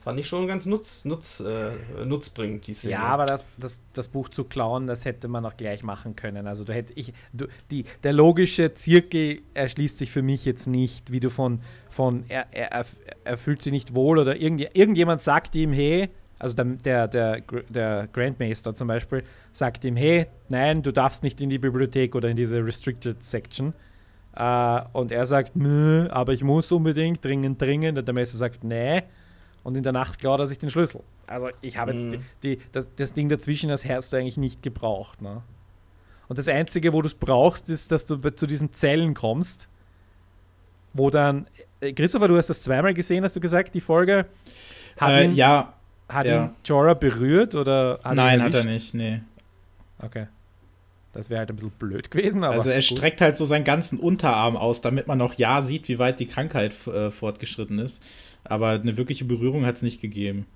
[0.07, 2.93] Fand ich schon ganz nutz, nutz, äh, nutzbringend, die Szene.
[2.93, 6.47] Ja, aber das, das, das Buch zu klauen, das hätte man auch gleich machen können.
[6.47, 11.11] Also du hätte ich, du, die, der logische Zirkel erschließt sich für mich jetzt nicht,
[11.11, 12.87] wie du von, von er, er,
[13.25, 17.43] er fühlt sich nicht wohl oder irgend, irgendjemand sagt ihm, hey, also der, der, der,
[17.69, 22.29] der Grandmaster zum Beispiel, sagt ihm, hey, nein, du darfst nicht in die Bibliothek oder
[22.29, 23.75] in diese Restricted Section.
[24.39, 27.99] Uh, und er sagt, aber ich muss unbedingt, dringend, dringend.
[27.99, 29.03] Und der Meister sagt, nee
[29.67, 31.03] und in der Nacht klaut er sich den Schlüssel.
[31.27, 32.23] Also ich habe jetzt mhm.
[32.41, 35.21] die, die, das, das, Ding dazwischen, das hast du eigentlich nicht gebraucht.
[35.21, 35.43] Ne?
[36.29, 39.69] Und das Einzige, wo du es brauchst, ist, dass du zu diesen Zellen kommst,
[40.93, 41.49] wo dann,
[41.81, 44.27] äh, Christopher, du hast das zweimal gesehen, hast du gesagt, die Folge.
[44.99, 45.73] Hat äh, ihn, ja.
[46.09, 46.45] Hat ja.
[46.45, 49.21] ihn Jorah berührt oder hat Nein, hat er nicht, nee.
[49.99, 50.29] Okay.
[51.17, 52.45] Das wäre halt ein bisschen blöd gewesen.
[52.45, 52.85] also er gut.
[52.85, 56.27] streckt halt so seinen ganzen Unterarm aus, damit man noch ja sieht, wie weit die
[56.27, 58.03] Krankheit äh, fortgeschritten ist.
[58.45, 60.47] Aber eine wirkliche Berührung hat es nicht gegeben.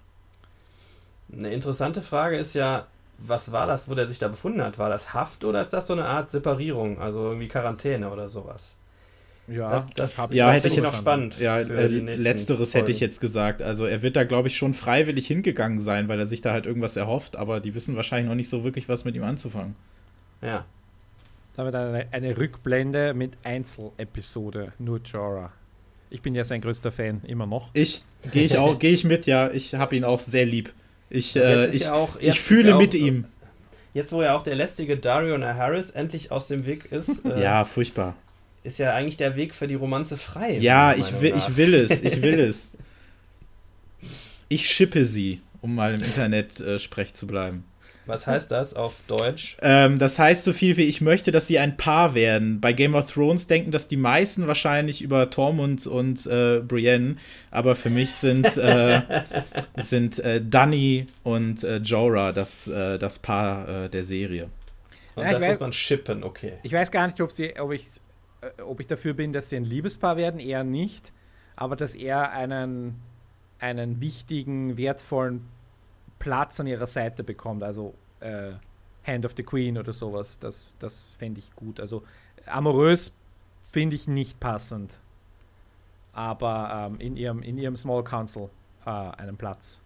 [1.32, 2.86] Eine interessante Frage ist ja,
[3.18, 4.78] was war das, wo der sich da befunden hat?
[4.78, 8.76] War das Haft oder ist das so eine Art Separierung, also irgendwie Quarantäne oder sowas?
[9.48, 11.40] Ja, das, das, das ja, das hätte ich noch spannend.
[11.40, 12.86] Ja, äh, letzteres Folgen.
[12.86, 13.62] hätte ich jetzt gesagt.
[13.62, 16.66] Also er wird da, glaube ich, schon freiwillig hingegangen sein, weil er sich da halt
[16.66, 19.74] irgendwas erhofft, aber die wissen wahrscheinlich noch nicht so wirklich, was mit ihm anzufangen.
[20.42, 20.64] Ja.
[21.54, 25.52] Da haben wir dann eine, eine Rückblende mit Einzelepisode, nur Jorah.
[26.10, 27.70] Ich bin ja sein größter Fan, immer noch.
[27.72, 29.50] Ich gehe ich auch, gehe ich mit, ja.
[29.50, 30.72] Ich habe ihn auch sehr lieb.
[31.08, 33.24] Ich, äh, ich, ja auch, ich fühle mit ihm.
[33.94, 37.24] Jetzt, wo ja auch der lästige Darion Harris endlich aus dem Weg ist.
[37.30, 38.14] Äh, ja, furchtbar.
[38.62, 40.58] Ist ja eigentlich der Weg für die Romanze frei.
[40.58, 42.68] Ja, ich will, ich will es, ich will es.
[44.48, 47.64] Ich schippe sie, um mal im Internet äh, sprech zu bleiben.
[48.10, 49.56] Was heißt das auf Deutsch?
[49.62, 52.60] Ähm, das heißt so viel wie ich möchte, dass sie ein Paar werden.
[52.60, 57.16] Bei Game of Thrones denken das die meisten wahrscheinlich über Tormund und äh, Brienne,
[57.50, 59.02] aber für mich sind, äh,
[59.76, 64.48] sind äh, Dany und äh, Jorah das, äh, das Paar äh, der Serie.
[65.14, 66.54] Und ja, das weiß, muss man shippen, okay.
[66.62, 67.86] Ich weiß gar nicht, ob, sie, ob, ich,
[68.40, 71.12] äh, ob ich dafür bin, dass sie ein Liebespaar werden, eher nicht,
[71.56, 72.96] aber dass er einen,
[73.60, 75.46] einen wichtigen, wertvollen
[76.20, 78.52] Platz an ihrer Seite bekommt, also äh,
[79.04, 81.80] Hand of the Queen oder sowas, das, das fände ich gut.
[81.80, 82.04] Also
[82.46, 83.12] amorös
[83.72, 84.98] finde ich nicht passend,
[86.12, 88.50] aber ähm, in, ihrem, in ihrem Small Council
[88.86, 89.80] äh, einen Platz.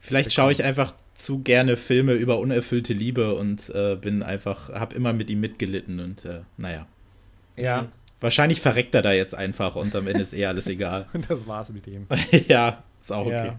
[0.00, 4.94] Vielleicht schaue ich einfach zu gerne Filme über unerfüllte Liebe und äh, bin einfach, habe
[4.94, 6.86] immer mit ihm mitgelitten und äh, naja.
[7.56, 7.88] Ja.
[8.20, 11.06] Wahrscheinlich verreckt er da jetzt einfach und am Ende ist eh alles egal.
[11.12, 12.06] und das war's mit ihm.
[12.48, 13.46] ja, ist auch okay.
[13.48, 13.58] Ja.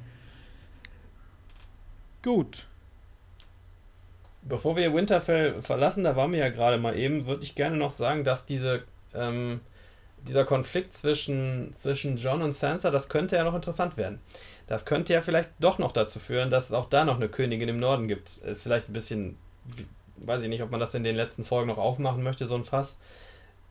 [2.26, 2.66] Gut.
[4.42, 7.92] Bevor wir Winterfell verlassen, da waren wir ja gerade mal eben, würde ich gerne noch
[7.92, 8.82] sagen, dass diese,
[9.14, 9.60] ähm,
[10.28, 14.20] dieser Konflikt zwischen, zwischen John und Sansa, das könnte ja noch interessant werden.
[14.66, 17.70] Das könnte ja vielleicht doch noch dazu führen, dass es auch da noch eine Königin
[17.70, 18.38] im Norden gibt.
[18.38, 19.38] Ist vielleicht ein bisschen,
[20.18, 22.66] weiß ich nicht, ob man das in den letzten Folgen noch aufmachen möchte, so ein
[22.66, 22.98] Fass.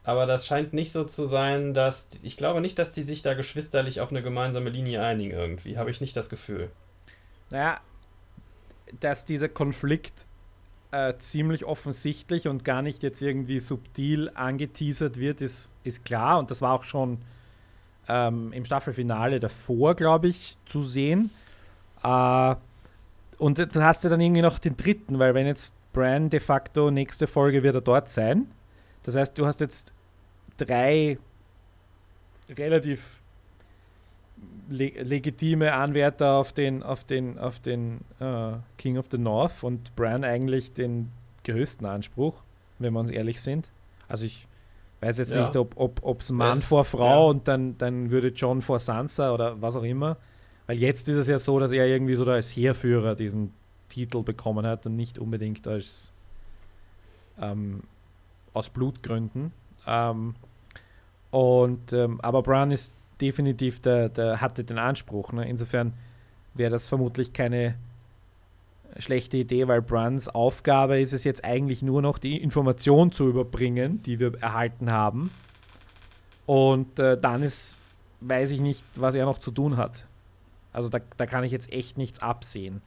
[0.05, 2.07] Aber das scheint nicht so zu sein, dass.
[2.23, 5.77] Ich glaube nicht, dass die sich da geschwisterlich auf eine gemeinsame Linie einigen irgendwie.
[5.77, 6.71] Habe ich nicht das Gefühl.
[7.51, 7.81] Naja,
[9.01, 10.27] dass dieser Konflikt
[10.91, 16.39] äh, ziemlich offensichtlich und gar nicht jetzt irgendwie subtil angeteasert wird, ist, ist klar.
[16.39, 17.19] Und das war auch schon
[18.09, 21.31] ähm, im Staffelfinale davor, glaube ich, zu sehen.
[22.03, 22.55] Äh,
[23.39, 26.91] und du hast ja dann irgendwie noch den dritten, weil wenn jetzt Bran de facto
[26.91, 28.47] nächste Folge wird er dort sein,
[29.05, 29.93] Das heißt, du hast jetzt
[30.57, 31.19] drei
[32.49, 33.03] relativ
[34.69, 39.95] le legitime Anwärter auf den, auf den, auf den uh, King of the North und
[39.97, 41.11] Bran eigentlich den
[41.45, 42.35] größten Anspruch,
[42.79, 43.69] wenn wir uns ehrlich sind.
[44.09, 44.47] Also ich
[45.01, 45.47] weiß jetzt ja.
[45.47, 47.31] nicht, ob es Mann es, vor Frau ja.
[47.31, 50.17] und dann, dann würde John vor Sansa oder was auch immer.
[50.67, 53.53] Weil jetzt ist es ja so, dass er irgendwie so als Heerführer diesen
[53.91, 56.13] Titel bekommen hat und nicht unbedingt als
[57.39, 57.83] ähm,
[58.55, 59.53] aus Blutgründen.
[59.87, 60.35] Ähm,
[61.31, 65.33] und ähm, aber Bran ist definitiv der, der hatte den Anspruch.
[65.33, 65.49] Ne?
[65.49, 65.95] Insofern
[66.55, 67.75] wäre das vermutlich keine
[68.99, 74.03] schlechte Idee, weil Bruns Aufgabe ist es jetzt eigentlich nur noch die Information zu überbringen,
[74.03, 75.31] die wir erhalten haben.
[76.47, 77.83] Und äh, dann ist,
[78.21, 80.07] weiß ich nicht, was er noch zu tun hat.
[80.73, 82.83] Also da, da kann ich jetzt echt nichts absehen.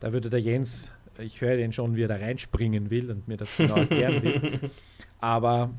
[0.00, 3.36] Da würde der Jens, ich höre den schon, wie er da reinspringen will und mir
[3.36, 4.70] das genau erklären will.
[5.20, 5.70] Aber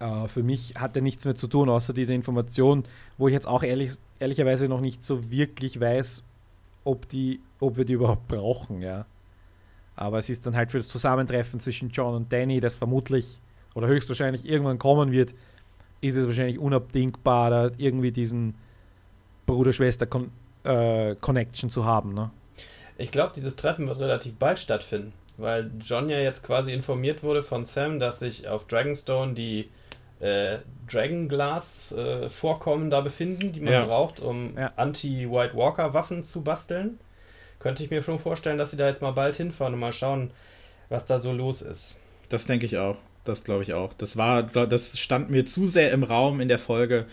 [0.00, 2.84] äh, für mich hat er nichts mehr zu tun, außer diese Information,
[3.16, 6.24] wo ich jetzt auch ehrlich, ehrlicherweise noch nicht so wirklich weiß,
[6.84, 9.06] ob, die, ob wir die überhaupt brauchen, ja.
[9.96, 13.40] Aber es ist dann halt für das Zusammentreffen zwischen John und Danny, das vermutlich
[13.74, 15.34] oder höchstwahrscheinlich irgendwann kommen wird,
[16.00, 18.54] ist es wahrscheinlich unabdingbar, da irgendwie diesen
[19.46, 22.14] Bruder-Schwester-Connection äh, zu haben.
[22.14, 22.30] Ne?
[22.96, 27.42] Ich glaube, dieses Treffen wird relativ bald stattfinden, weil John ja jetzt quasi informiert wurde
[27.42, 29.68] von Sam, dass sich auf Dragonstone die
[30.20, 30.58] äh,
[30.90, 33.84] Dragonglass-Vorkommen äh, da befinden, die man ja.
[33.84, 34.56] braucht, um.
[34.76, 36.98] Anti-White Walker-Waffen zu basteln.
[37.58, 40.30] Könnte ich mir schon vorstellen, dass sie da jetzt mal bald hinfahren und mal schauen,
[40.88, 41.96] was da so los ist.
[42.28, 42.96] Das denke ich auch.
[43.24, 43.94] Das glaube ich auch.
[43.94, 47.06] Das war, das stand mir zu sehr im Raum in der Folge.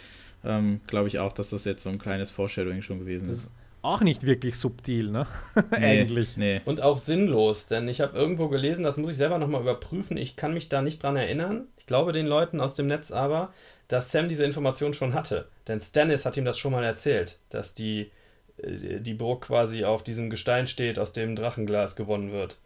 [0.43, 3.51] Ähm, glaube ich auch, dass das jetzt so ein kleines Foreshadowing schon gewesen ist.
[3.85, 5.27] Auch nicht wirklich subtil, ne?
[5.71, 6.37] Nee, Eigentlich.
[6.37, 6.61] Nee.
[6.65, 10.17] Und auch sinnlos, denn ich habe irgendwo gelesen, das muss ich selber nochmal überprüfen.
[10.17, 11.67] Ich kann mich da nicht dran erinnern.
[11.77, 13.53] Ich glaube den Leuten aus dem Netz aber,
[13.87, 15.47] dass Sam diese Information schon hatte.
[15.67, 18.09] Denn Stannis hat ihm das schon mal erzählt, dass die,
[18.57, 22.57] äh, die Burg quasi auf diesem Gestein steht, aus dem Drachenglas gewonnen wird.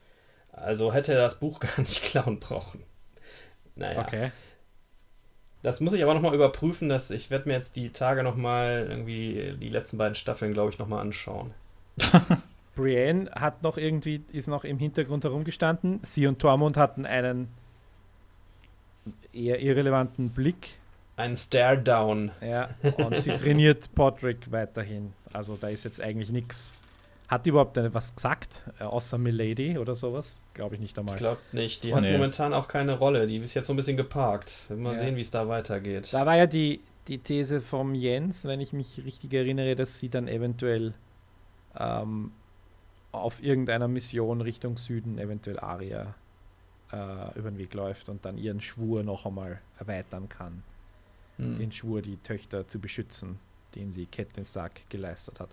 [0.54, 2.82] Also hätte er das Buch gar nicht klauen brauchen.
[3.76, 4.06] Naja.
[4.08, 4.32] Okay.
[5.62, 6.90] Das muss ich aber nochmal überprüfen.
[6.90, 10.80] Dass ich werde mir jetzt die Tage nochmal irgendwie die letzten beiden Staffeln, glaube ich,
[10.80, 11.54] nochmal anschauen.
[12.76, 16.00] Brienne hat noch irgendwie, ist noch im Hintergrund herumgestanden.
[16.04, 17.50] Sie und Tormund hatten einen
[19.34, 20.80] eher irrelevanten Blick.
[21.18, 22.32] Ein Stare-Down.
[22.42, 25.12] Ja, und sie trainiert Podrick weiterhin.
[25.34, 26.74] Also da ist jetzt eigentlich nichts.
[27.30, 30.42] Hat die überhaupt was gesagt, äh, außer Milady oder sowas?
[30.56, 31.14] Glaube ich nicht einmal.
[31.14, 31.84] Ich glaube nicht.
[31.84, 32.12] Die oh, hat nee.
[32.12, 33.28] momentan auch keine Rolle.
[33.28, 34.66] Die ist jetzt so ein bisschen geparkt.
[34.76, 35.00] Mal ja.
[35.00, 36.12] sehen, wie es da weitergeht.
[36.12, 40.10] Da war ja die, die These vom Jens, wenn ich mich richtig erinnere, dass sie
[40.10, 40.96] dann eventuell
[41.78, 42.32] ähm,
[43.12, 46.16] auf irgendeiner Mission Richtung Süden eventuell Aria
[46.92, 50.64] äh, über den Weg läuft und dann ihren Schwur noch einmal erweitern kann.
[51.38, 51.60] Mhm.
[51.60, 53.40] Den Schwur, die Töchter zu beschützen,
[53.76, 55.50] den sie Catelyn Stark geleistet hat.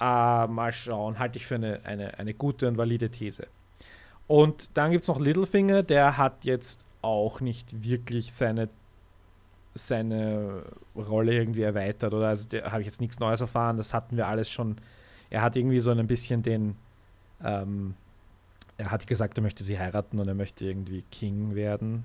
[0.00, 3.46] Äh, mal schauen, halte ich für eine, eine, eine gute und valide These.
[4.26, 8.68] Und dann gibt es noch Littlefinger, der hat jetzt auch nicht wirklich seine,
[9.74, 10.62] seine
[10.96, 14.50] Rolle irgendwie erweitert oder also habe ich jetzt nichts Neues erfahren, das hatten wir alles
[14.50, 14.76] schon.
[15.30, 16.76] Er hat irgendwie so ein bisschen den,
[17.44, 17.94] ähm,
[18.78, 22.04] er hat gesagt, er möchte sie heiraten und er möchte irgendwie King werden.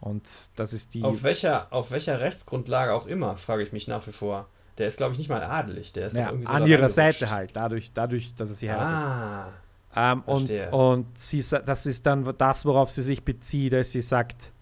[0.00, 1.02] Und das ist die.
[1.02, 4.48] Auf welcher, auf welcher Rechtsgrundlage auch immer, frage ich mich nach wie vor.
[4.78, 5.92] Der ist, glaube ich, nicht mal adelig.
[5.92, 8.96] Der ist ja, irgendwie so an ihrer Seite halt, dadurch, dadurch, dass er sie heiratet.
[9.94, 14.02] Ah, ähm, und, und sie, das ist dann das, worauf sie sich bezieht, als sie
[14.02, 14.52] sagt,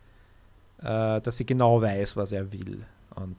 [0.82, 2.84] äh, dass sie genau weiß, was er will.
[3.16, 3.36] Und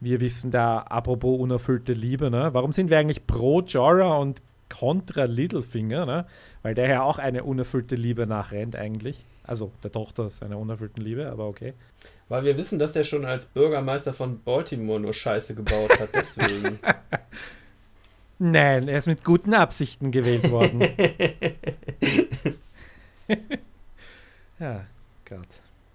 [0.00, 2.48] wir wissen da, apropos unerfüllte Liebe, ne?
[2.52, 4.40] warum sind wir eigentlich pro Jorah und
[4.70, 6.06] contra Littlefinger?
[6.06, 6.26] Ne?
[6.62, 9.24] weil der ja auch eine unerfüllte Liebe nachrennt eigentlich.
[9.44, 11.74] Also der Tochter seiner unerfüllten Liebe, aber okay.
[12.28, 16.78] Weil wir wissen, dass er schon als Bürgermeister von Baltimore nur Scheiße gebaut hat, deswegen.
[18.38, 20.80] Nein, er ist mit guten Absichten gewählt worden.
[24.60, 24.84] ja,
[25.24, 25.48] Gott,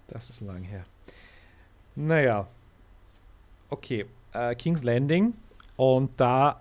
[0.08, 0.84] das ist lang her.
[1.94, 2.48] Naja,
[3.70, 5.34] okay, äh, King's Landing
[5.76, 6.60] und da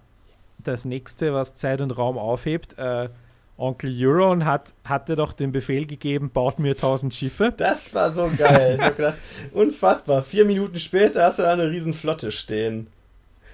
[0.59, 3.09] das nächste, was Zeit und Raum aufhebt, äh,
[3.57, 7.53] Onkel Euron hat, hatte doch den Befehl gegeben, baut mir 1000 Schiffe.
[7.55, 8.77] Das war so geil.
[8.97, 9.19] gedacht,
[9.51, 10.23] unfassbar.
[10.23, 12.87] Vier Minuten später hast du da eine riesen Flotte stehen.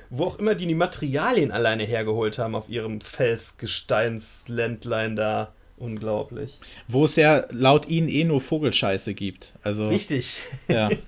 [0.10, 5.54] Wo auch immer die die Materialien alleine hergeholt haben auf ihrem Felsgesteinsländlein da.
[5.78, 6.58] Unglaublich.
[6.88, 9.54] Wo es ja laut ihnen eh nur Vogelscheiße gibt.
[9.64, 10.39] Also, Richtig.
[10.68, 10.89] Ja.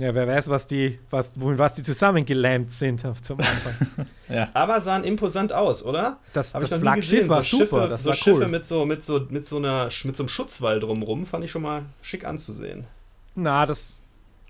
[0.00, 4.06] Ja, wer weiß, was die, was, was die zusammengelähmt sind zum Anfang.
[4.30, 4.48] ja.
[4.54, 6.18] Aber sahen imposant aus, oder?
[6.32, 7.82] Das, das Flaggschiff war so super.
[7.82, 8.48] Schiffe, das so war Schiffe cool.
[8.48, 11.60] mit so, mit, so, mit, so einer, mit so einem Schutzwall drumrum fand ich schon
[11.60, 12.86] mal schick anzusehen.
[13.34, 14.00] Na, das.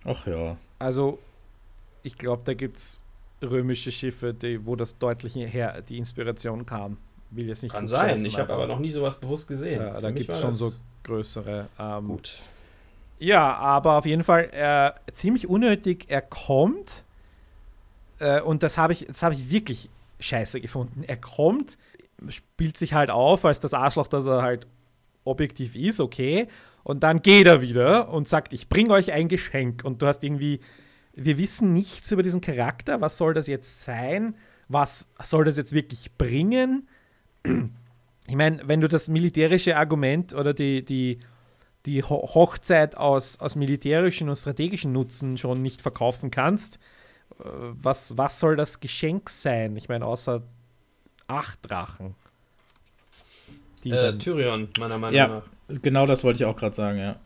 [0.05, 0.57] Ach ja.
[0.79, 1.19] Also,
[2.05, 3.03] ich glaube, da gibt es
[3.43, 6.97] römische Schiffe, die, wo das deutlich her die Inspiration kam.
[7.33, 9.83] Will jetzt nicht Kann sein, ich habe aber noch nie sowas bewusst gesehen.
[9.83, 10.73] Ja, da gibt es schon so
[11.03, 11.67] größere.
[11.77, 12.39] Ähm, gut.
[13.21, 16.07] Ja, aber auf jeden Fall äh, ziemlich unnötig.
[16.09, 17.05] Er kommt
[18.19, 19.91] äh, und das habe ich, hab ich wirklich
[20.21, 21.05] scheiße gefunden.
[21.07, 21.77] Er kommt,
[22.29, 24.67] spielt sich halt auf als das Arschloch, dass er halt
[25.25, 26.49] objektiv ist, okay.
[26.83, 29.85] Und dann geht er wieder und sagt, ich bringe euch ein Geschenk.
[29.85, 30.61] Und du hast irgendwie,
[31.13, 33.03] wir wissen nichts über diesen Charakter.
[33.03, 34.35] Was soll das jetzt sein?
[34.69, 36.89] Was soll das jetzt wirklich bringen?
[38.27, 41.19] Ich meine, wenn du das militärische Argument oder die, die,
[41.87, 46.79] die Hochzeit aus, aus militärischen und strategischen Nutzen schon nicht verkaufen kannst,
[47.39, 49.77] äh, was, was soll das Geschenk sein?
[49.77, 50.43] Ich meine, außer
[51.27, 52.15] acht Drachen.
[53.85, 55.81] Äh, Tyrion, meiner Meinung ja, nach.
[55.83, 57.17] Genau das wollte ich auch gerade sagen, ja.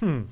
[0.00, 0.28] Hm.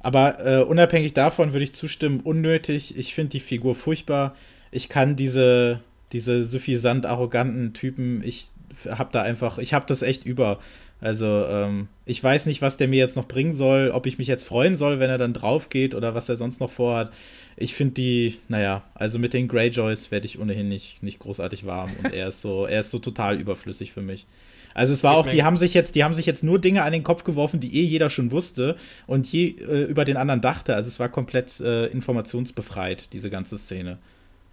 [0.00, 2.96] Aber äh, unabhängig davon würde ich zustimmen, unnötig.
[2.96, 4.34] Ich finde die Figur furchtbar.
[4.70, 5.80] Ich kann diese,
[6.12, 8.48] diese suffisant arroganten Typen, ich
[8.88, 10.60] habe da einfach, ich habe das echt über.
[11.00, 14.26] Also, ähm, ich weiß nicht, was der mir jetzt noch bringen soll, ob ich mich
[14.26, 17.12] jetzt freuen soll, wenn er dann drauf geht oder was er sonst noch vorhat.
[17.56, 21.92] Ich finde die, naja, also mit den Greyjoys werde ich ohnehin nicht, nicht großartig warm
[22.02, 24.26] und er ist so, er ist so total überflüssig für mich.
[24.74, 26.92] Also es war auch, die haben sich jetzt, die haben sich jetzt nur Dinge an
[26.92, 28.76] den Kopf geworfen, die eh jeder schon wusste
[29.06, 30.74] und je äh, über den anderen dachte.
[30.74, 33.98] Also es war komplett äh, informationsbefreit, diese ganze Szene.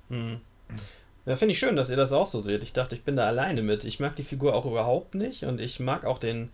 [0.09, 0.37] Mhm.
[1.25, 2.63] Ja, finde ich schön, dass ihr das auch so seht.
[2.63, 3.83] Ich dachte, ich bin da alleine mit.
[3.83, 6.49] Ich mag die Figur auch überhaupt nicht und ich mag auch den,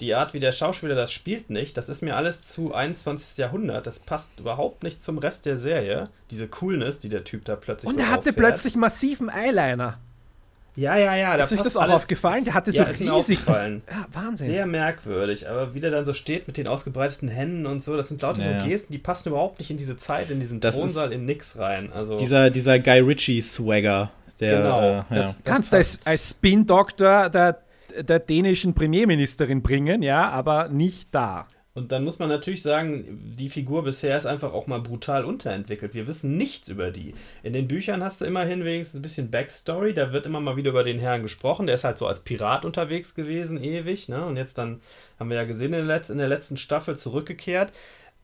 [0.00, 1.76] die Art, wie der Schauspieler das spielt, nicht.
[1.76, 3.36] Das ist mir alles zu 21.
[3.38, 3.86] Jahrhundert.
[3.86, 6.08] Das passt überhaupt nicht zum Rest der Serie.
[6.30, 8.36] Diese Coolness, die der Typ da plötzlich Und so er hatte auffährt.
[8.36, 9.98] plötzlich massiven Eyeliner.
[10.78, 11.36] Ja, ja, ja.
[11.36, 12.44] Da ist euch das auch aufgefallen?
[12.44, 13.10] Der hatte so ja, riesig.
[13.10, 13.82] aufgefallen.
[13.90, 14.46] Ja, Wahnsinn.
[14.46, 15.48] Sehr merkwürdig.
[15.48, 18.42] Aber wie der dann so steht mit den ausgebreiteten Händen und so, das sind lauter
[18.42, 21.24] ja, so Gesten, die passen überhaupt nicht in diese Zeit, in diesen das Thronsaal, in
[21.24, 21.92] nix rein.
[21.92, 24.10] Also dieser, dieser Guy Ritchie-Swagger.
[24.38, 25.00] genau.
[25.00, 25.40] Äh, das, ja.
[25.44, 27.58] kannst du als, als Spin-Doktor der,
[27.98, 31.48] der dänischen Premierministerin bringen, ja, aber nicht da.
[31.78, 35.94] Und dann muss man natürlich sagen, die Figur bisher ist einfach auch mal brutal unterentwickelt.
[35.94, 37.14] Wir wissen nichts über die.
[37.42, 39.94] In den Büchern hast du immerhin wenigstens ein bisschen Backstory.
[39.94, 41.66] Da wird immer mal wieder über den Herrn gesprochen.
[41.66, 44.08] Der ist halt so als Pirat unterwegs gewesen, ewig.
[44.08, 44.24] Ne?
[44.26, 44.80] Und jetzt dann,
[45.18, 47.72] haben wir ja gesehen, in der, in der letzten Staffel zurückgekehrt.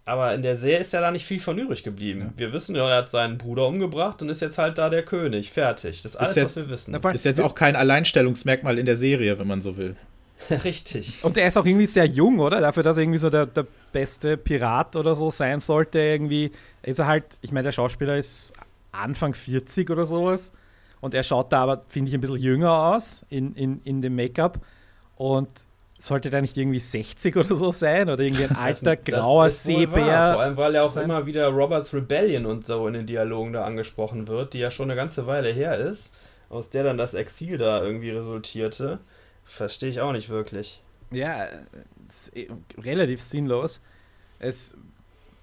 [0.07, 2.21] Aber in der Serie ist ja da nicht viel von übrig geblieben.
[2.21, 2.33] Ja.
[2.37, 5.51] Wir wissen ja, er hat seinen Bruder umgebracht und ist jetzt halt da der König.
[5.51, 6.03] Fertig.
[6.03, 6.95] Das ist alles, ist jetzt, was wir wissen.
[7.15, 9.97] Ist jetzt auch kein Alleinstellungsmerkmal in der Serie, wenn man so will.
[10.64, 11.22] Richtig.
[11.22, 12.61] Und er ist auch irgendwie sehr jung, oder?
[12.61, 16.99] Dafür, dass er irgendwie so der, der beste Pirat oder so sein sollte, irgendwie ist
[16.99, 18.53] er halt, ich meine, der Schauspieler ist
[18.92, 20.53] Anfang 40 oder sowas.
[21.01, 24.16] Und er schaut da aber, finde ich, ein bisschen jünger aus in, in, in dem
[24.16, 24.61] Make-up.
[25.16, 25.49] Und
[25.99, 28.09] sollte da nicht irgendwie 60 oder so sein?
[28.09, 30.32] Oder irgendwie ein alter, grauer Seebär?
[30.32, 31.05] Vor allem, weil er auch sein.
[31.05, 34.90] immer wieder Roberts Rebellion und so in den Dialogen da angesprochen wird, die ja schon
[34.90, 36.14] eine ganze Weile her ist,
[36.49, 39.01] aus der dann das Exil da irgendwie resultierte.
[39.45, 40.82] Verstehe ich auch nicht wirklich.
[41.11, 41.47] Ja,
[42.34, 43.80] eh relativ sinnlos.
[44.38, 44.74] Es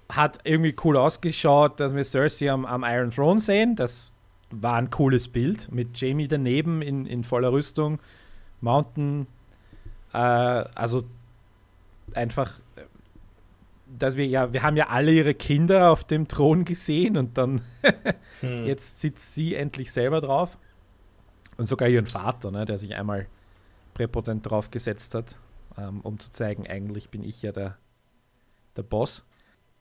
[0.08, 3.76] hat irgendwie cool ausgeschaut, dass wir Cersei am, am Iron Throne sehen.
[3.76, 4.12] Das
[4.50, 7.98] war ein cooles Bild mit Jamie daneben in, in voller Rüstung.
[8.60, 9.26] Mountain,
[10.12, 11.04] äh, also
[12.14, 12.60] einfach,
[13.98, 17.62] dass wir ja, wir haben ja alle ihre Kinder auf dem Thron gesehen und dann
[18.40, 18.66] hm.
[18.66, 20.58] jetzt sitzt sie endlich selber drauf.
[21.56, 23.26] Und sogar ihren Vater, ne, der sich einmal
[24.02, 25.38] präpotent drauf gesetzt hat,
[25.78, 27.78] ähm, um zu zeigen, eigentlich bin ich ja der,
[28.76, 29.24] der Boss.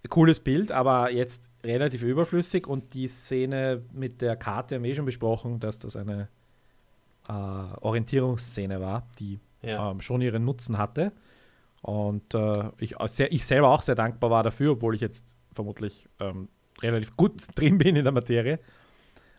[0.10, 4.96] Cooles Bild, aber jetzt relativ überflüssig und die Szene mit der Karte haben wir eh
[4.96, 6.28] schon besprochen, dass das eine
[7.28, 9.92] äh, Orientierungsszene war, die ja.
[9.92, 11.12] ähm, schon ihren Nutzen hatte.
[11.84, 16.08] Und äh, ich, sehr, ich selber auch sehr dankbar war dafür, obwohl ich jetzt vermutlich
[16.20, 16.48] ähm,
[16.82, 18.60] relativ gut drin bin in der Materie.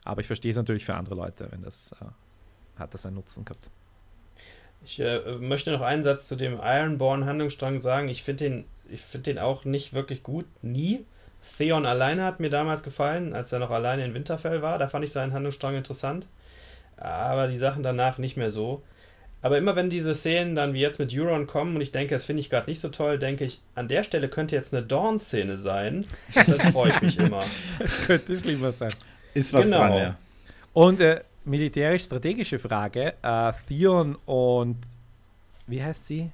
[0.05, 2.05] Aber ich verstehe es natürlich für andere Leute, wenn das äh,
[2.79, 3.69] hat das einen Nutzen gehabt.
[4.85, 8.09] Ich äh, möchte noch einen Satz zu dem Ironborn-Handlungsstrang sagen.
[8.09, 8.65] Ich finde den,
[8.97, 10.47] find den auch nicht wirklich gut.
[10.63, 11.05] Nie.
[11.59, 14.79] Theon alleine hat mir damals gefallen, als er noch alleine in Winterfell war.
[14.79, 16.29] Da fand ich seinen Handlungsstrang interessant.
[16.97, 18.83] Aber die Sachen danach nicht mehr so.
[19.43, 22.25] Aber immer wenn diese Szenen dann wie jetzt mit Euron kommen und ich denke, das
[22.25, 25.57] finde ich gerade nicht so toll, denke ich, an der Stelle könnte jetzt eine Dawn-Szene
[25.57, 26.07] sein.
[26.35, 27.41] Dann freue ich mich immer.
[27.81, 28.93] Es könnte schlimmer sein.
[29.35, 29.79] Ist was genau.
[29.79, 30.17] dran, ja.
[30.73, 33.15] Und äh, militärisch-strategische Frage.
[33.23, 34.77] Äh, Theon und
[35.67, 36.31] wie heißt sie?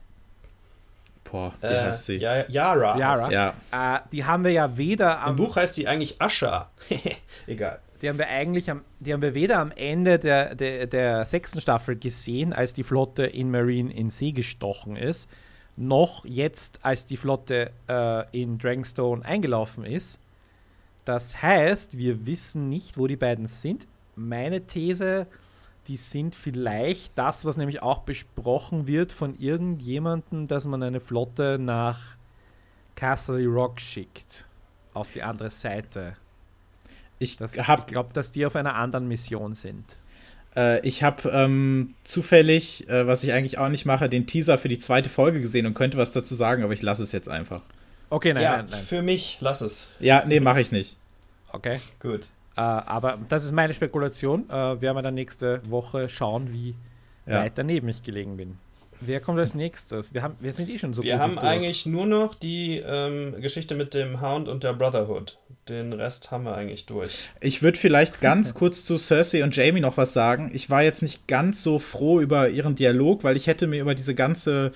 [1.31, 2.17] Boah, wie äh, heißt sie?
[2.17, 2.99] Ja, Yara.
[2.99, 3.31] Yara.
[3.31, 3.55] Ja.
[3.97, 5.31] Äh, die haben wir ja weder am.
[5.31, 6.71] Im Buch heißt sie eigentlich Asha.
[7.47, 7.81] Egal.
[8.01, 11.61] Die haben wir eigentlich am, die haben wir weder am Ende der, der, der sechsten
[11.61, 15.29] Staffel gesehen, als die Flotte in Marine in See gestochen ist,
[15.77, 20.21] noch jetzt, als die Flotte äh, in Dragonstone eingelaufen ist.
[21.05, 23.89] Das heißt, wir wissen nicht, wo die beiden sind.
[24.19, 25.27] Meine These,
[25.87, 31.59] die sind vielleicht das, was nämlich auch besprochen wird von irgendjemandem, dass man eine Flotte
[31.59, 32.01] nach
[32.97, 34.47] Castle Rock schickt.
[34.93, 36.17] Auf die andere Seite.
[37.21, 39.85] Ich, ich glaube, dass die auf einer anderen Mission sind.
[40.57, 44.69] Äh, ich habe ähm, zufällig, äh, was ich eigentlich auch nicht mache, den Teaser für
[44.69, 47.63] die zweite Folge gesehen und könnte was dazu sagen, aber ich lasse es jetzt einfach.
[48.11, 48.83] Okay, nein, ja, nein, nein.
[48.83, 49.87] Für mich, lass es.
[50.01, 50.97] Ja, nee, mache ich nicht.
[51.53, 51.81] Okay.
[52.01, 52.29] Gut.
[52.59, 54.51] Äh, aber das ist meine Spekulation.
[54.51, 56.75] Äh, werden wir dann nächste Woche schauen, wie
[57.25, 57.43] ja.
[57.43, 58.59] weit daneben ich gelegen bin.
[59.01, 60.13] Wer kommt als nächstes?
[60.13, 61.45] Wir, haben, wir sind eh schon so Wir haben durch.
[61.45, 65.39] eigentlich nur noch die ähm, Geschichte mit dem Hound und der Brotherhood.
[65.69, 67.29] Den Rest haben wir eigentlich durch.
[67.41, 70.51] Ich würde vielleicht ganz kurz zu Cersei und Jamie noch was sagen.
[70.53, 73.95] Ich war jetzt nicht ganz so froh über ihren Dialog, weil ich hätte mir über
[73.95, 74.73] diese ganze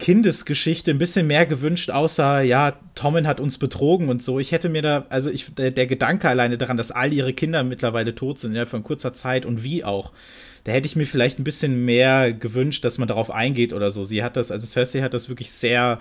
[0.00, 4.40] Kindesgeschichte ein bisschen mehr gewünscht, außer, ja, Tommen hat uns betrogen und so.
[4.40, 7.62] Ich hätte mir da, also ich, der, der Gedanke alleine daran, dass all ihre Kinder
[7.62, 10.12] mittlerweile tot sind, ja, von kurzer Zeit und wie auch
[10.64, 14.04] da hätte ich mir vielleicht ein bisschen mehr gewünscht, dass man darauf eingeht oder so.
[14.04, 16.00] Sie hat das, also Cersei hat das wirklich sehr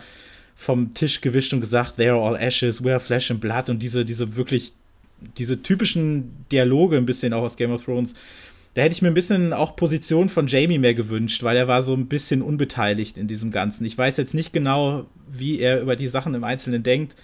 [0.55, 3.79] vom Tisch gewischt und gesagt, they are all ashes, we are flesh and blood und
[3.81, 4.73] diese, diese wirklich,
[5.37, 8.13] diese typischen Dialoge ein bisschen auch aus Game of Thrones.
[8.73, 11.81] Da hätte ich mir ein bisschen auch Position von Jamie mehr gewünscht, weil er war
[11.81, 13.85] so ein bisschen unbeteiligt in diesem Ganzen.
[13.85, 17.15] Ich weiß jetzt nicht genau, wie er über die Sachen im Einzelnen denkt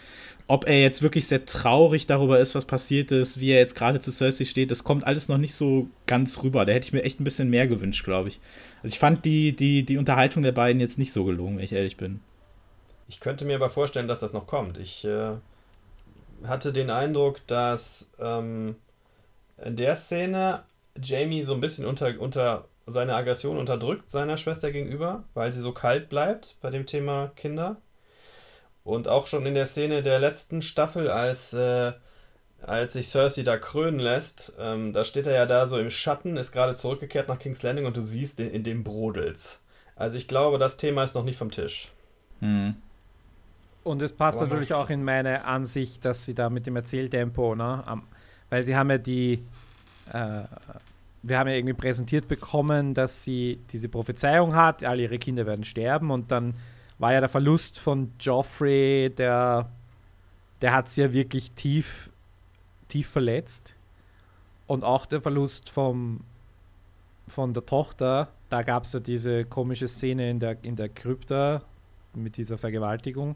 [0.48, 4.00] ob er jetzt wirklich sehr traurig darüber ist, was passiert ist, wie er jetzt gerade
[4.00, 6.66] zu Cersei steht, das kommt alles noch nicht so ganz rüber.
[6.66, 8.40] Da hätte ich mir echt ein bisschen mehr gewünscht, glaube ich.
[8.84, 11.74] Also ich fand die, die, die Unterhaltung der beiden jetzt nicht so gelungen, wenn ich
[11.74, 12.20] ehrlich bin.
[13.08, 14.78] Ich könnte mir aber vorstellen, dass das noch kommt.
[14.78, 15.32] Ich äh,
[16.44, 18.76] hatte den Eindruck, dass ähm,
[19.64, 20.64] in der Szene
[21.02, 25.72] Jamie so ein bisschen unter, unter seine Aggression unterdrückt seiner Schwester gegenüber, weil sie so
[25.72, 27.78] kalt bleibt bei dem Thema Kinder.
[28.84, 31.94] Und auch schon in der Szene der letzten Staffel, als, äh,
[32.62, 36.38] als sich Cersei da krönen lässt, ähm, da steht er ja da so im Schatten,
[36.38, 39.64] ist gerade zurückgekehrt nach King's Landing und du siehst in, in dem Brodels.
[39.96, 41.92] Also ich glaube, das Thema ist noch nicht vom Tisch.
[42.42, 42.76] Mhm.
[43.84, 47.56] Und es passt Aber natürlich auch in meine Ansicht, dass sie da mit dem Erzähltempo,
[47.56, 48.08] ne, am,
[48.50, 49.44] weil sie haben ja die,
[50.12, 50.44] äh,
[51.28, 55.66] wir haben ja irgendwie präsentiert bekommen, dass sie diese Prophezeiung hat, all ihre Kinder werden
[55.66, 56.54] sterben und dann
[57.00, 59.70] war ja der Verlust von Joffrey, der,
[60.62, 62.12] der hat sie ja wirklich tief,
[62.88, 63.76] tief verletzt.
[64.68, 66.22] Und auch der Verlust vom,
[67.28, 71.64] von der Tochter, da gab es ja diese komische Szene in der, in der Krypta
[72.14, 73.36] mit dieser Vergewaltigung,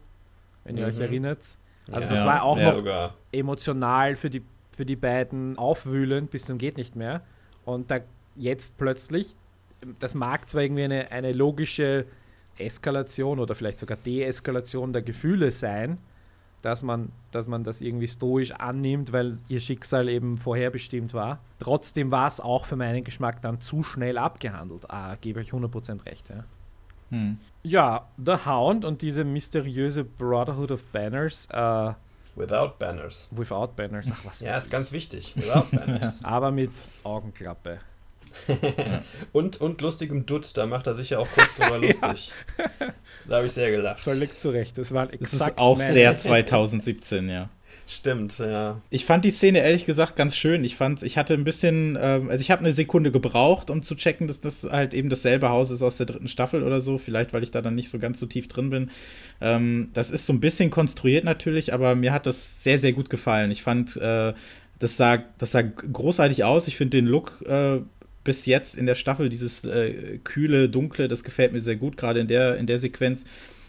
[0.64, 0.92] wenn ihr mhm.
[0.92, 1.58] euch erinnert.
[1.90, 3.14] Also ja, das war auch noch sogar.
[3.32, 7.22] emotional für die, für die beiden aufwühlend bis zum geht nicht mehr.
[7.64, 8.00] Und da
[8.36, 9.34] jetzt plötzlich,
[9.98, 12.06] das mag zwar irgendwie eine, eine logische
[12.58, 15.98] Eskalation oder vielleicht sogar Deeskalation der Gefühle sein,
[16.62, 21.40] dass man, dass man das irgendwie stoisch annimmt, weil ihr Schicksal eben vorherbestimmt war.
[21.58, 24.90] Trotzdem war es auch für meinen Geschmack dann zu schnell abgehandelt.
[24.90, 26.28] Ah, gebe ich 100% recht.
[26.28, 26.44] Ja.
[27.10, 27.38] Hm.
[27.64, 31.48] ja, The Hound und diese mysteriöse Brotherhood of Banners.
[31.50, 31.92] Äh,
[32.36, 33.28] Without Banners.
[33.32, 34.06] Without Banners.
[34.10, 35.32] Ach, was ja, ist ganz wichtig.
[35.36, 36.24] Without Banners.
[36.24, 36.70] Aber mit
[37.02, 37.80] Augenklappe
[39.32, 42.32] und, und lustigem Dutt, da macht er sich ja auch kurz drüber lustig.
[43.28, 44.00] Da habe ich sehr gelacht.
[44.00, 45.22] Völlig zu Recht, das war exakt.
[45.22, 47.48] Das ist auch sehr 2017, ja.
[47.92, 48.80] Stimmt, ja.
[48.90, 50.62] Ich fand die Szene ehrlich gesagt ganz schön.
[50.62, 53.96] Ich fand, ich hatte ein bisschen, ähm, also ich habe eine Sekunde gebraucht, um zu
[53.96, 56.98] checken, dass das halt eben dasselbe Haus ist aus der dritten Staffel oder so.
[56.98, 58.90] Vielleicht, weil ich da dann nicht so ganz so tief drin bin.
[59.40, 63.10] Ähm, das ist so ein bisschen konstruiert natürlich, aber mir hat das sehr, sehr gut
[63.10, 63.50] gefallen.
[63.50, 64.34] Ich fand, äh,
[64.78, 66.68] das sah, das sah großartig aus.
[66.68, 67.80] Ich finde den Look äh,
[68.22, 72.20] bis jetzt in der Staffel, dieses äh, kühle, dunkle, das gefällt mir sehr gut, gerade
[72.20, 73.24] in der, in der Sequenz.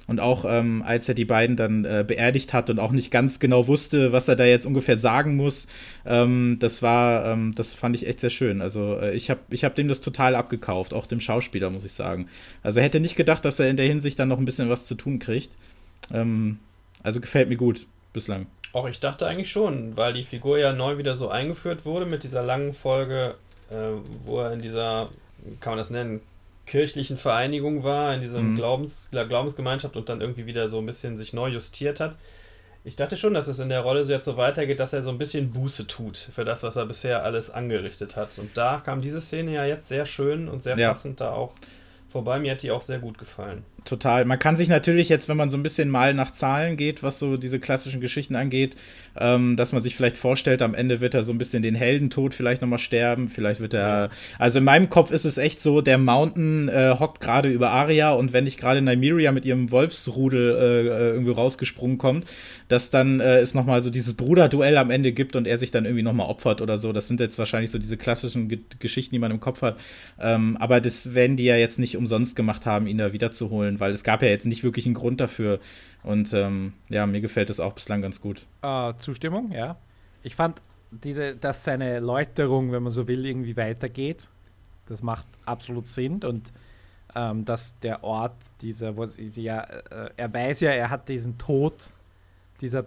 [0.08, 3.40] Und auch ähm, als er die beiden dann äh, beerdigt hat und auch nicht ganz
[3.40, 5.68] genau wusste, was er da jetzt ungefähr sagen muss,
[6.06, 8.62] ähm, das war, ähm, das fand ich echt sehr schön.
[8.62, 11.94] Also äh, ich habe ich hab dem das total abgekauft, auch dem Schauspieler, muss ich
[11.94, 12.28] sagen.
[12.64, 14.86] Also er hätte nicht gedacht, dass er in der Hinsicht dann noch ein bisschen was
[14.86, 15.52] zu tun kriegt.
[16.12, 16.60] Ähm,
[17.04, 18.48] also gefällt mir gut bislang.
[18.74, 22.24] Auch ich dachte eigentlich schon, weil die Figur ja neu wieder so eingeführt wurde mit
[22.24, 23.36] dieser langen Folge
[23.72, 25.10] äh, wo er in dieser,
[25.60, 26.22] kann man das nennen,
[26.66, 28.56] kirchlichen Vereinigung war, in dieser mhm.
[28.56, 32.16] Glaubens, Glaubensgemeinschaft und dann irgendwie wieder so ein bisschen sich neu justiert hat.
[32.84, 35.12] Ich dachte schon, dass es in der Rolle so jetzt so weitergeht, dass er so
[35.12, 38.40] ein bisschen Buße tut für das, was er bisher alles angerichtet hat.
[38.40, 40.90] Und da kam diese Szene ja jetzt sehr schön und sehr ja.
[40.90, 41.54] passend da auch
[42.10, 42.40] vorbei.
[42.40, 43.64] Mir hat die auch sehr gut gefallen.
[43.84, 44.26] Total.
[44.26, 47.18] Man kann sich natürlich jetzt, wenn man so ein bisschen mal nach Zahlen geht, was
[47.18, 48.76] so diese klassischen Geschichten angeht,
[49.20, 52.36] ähm, dass man sich vielleicht vorstellt, am Ende wird er so ein bisschen den Heldentod
[52.36, 53.28] vielleicht nochmal sterben.
[53.28, 54.12] Vielleicht wird er.
[54.38, 58.12] Also in meinem Kopf ist es echt so, der Mountain äh, hockt gerade über Aria
[58.14, 62.26] und wenn nicht gerade Nymeria mit ihrem Wolfsrudel äh, äh, irgendwie rausgesprungen kommt,
[62.68, 65.86] dass dann äh, es nochmal so dieses Bruderduell am Ende gibt und er sich dann
[65.86, 66.94] irgendwie nochmal opfert oder so.
[66.94, 69.78] Das sind jetzt wahrscheinlich so diese klassischen Ge Geschichten, die man im Kopf hat.
[70.20, 73.92] Ähm, aber das werden die ja jetzt nicht umsonst gemacht haben, ihn da wiederzuholen, weil
[73.92, 75.60] es gab ja jetzt nicht wirklich einen Grund dafür.
[76.04, 78.46] Und ähm, ja, mir gefällt das auch bislang ganz gut.
[78.62, 79.78] Äh, Zustimmung, ja.
[80.24, 80.62] Ich fand,
[80.92, 84.28] diese, dass seine Läuterung, wenn man so will, irgendwie weitergeht.
[84.88, 86.24] Das macht absolut Sinn.
[86.24, 86.52] Und
[87.16, 91.38] ähm, dass der Ort, dieser, wo sie ja, äh, er weiß ja, er hat diesen
[91.38, 91.90] Tod
[92.62, 92.86] dieser,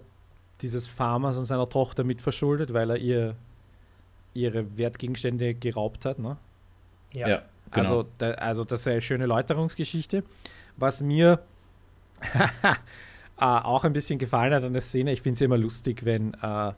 [0.61, 3.35] dieses Farmers und seiner Tochter mitverschuldet, weil er ihr
[4.35, 6.19] ihre Wertgegenstände geraubt hat.
[6.19, 6.37] Ne?
[7.13, 7.29] Ja.
[7.29, 7.81] ja genau.
[7.81, 10.25] also, da, also das ist eine schöne Läuterungsgeschichte.
[10.77, 11.41] Was mir
[12.35, 16.35] äh, auch ein bisschen gefallen hat an der Szene, ich finde es immer lustig, wenn
[16.35, 16.73] äh,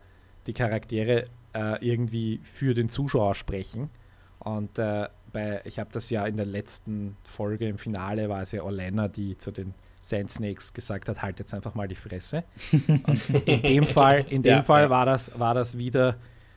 [0.47, 1.25] die Charaktere
[1.55, 3.91] äh, irgendwie für den Zuschauer sprechen.
[4.39, 8.53] Und äh, bei, ich habe das ja in der letzten Folge im Finale, war es
[8.53, 12.45] ja Orlena, die zu den Sand Snakes gesagt hat, halt jetzt einfach mal die Fresse.
[12.89, 14.91] Und in dem Fall, in dem ja, Fall ja.
[14.91, 16.17] War, das, war das wieder,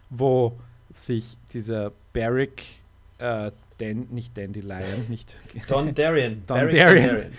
[0.10, 0.58] wo
[0.94, 2.64] sich dieser Barrick,
[3.18, 5.36] äh, Dan, nicht Dandelion, nicht
[5.68, 6.44] Don Darien.
[6.46, 7.32] Don Darien.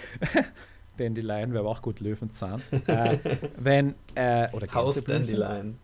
[0.96, 2.62] Dandelion wäre auch gut, Löwenzahn.
[2.86, 3.18] äh,
[3.56, 5.78] wenn, äh, oder Haus Dandelion.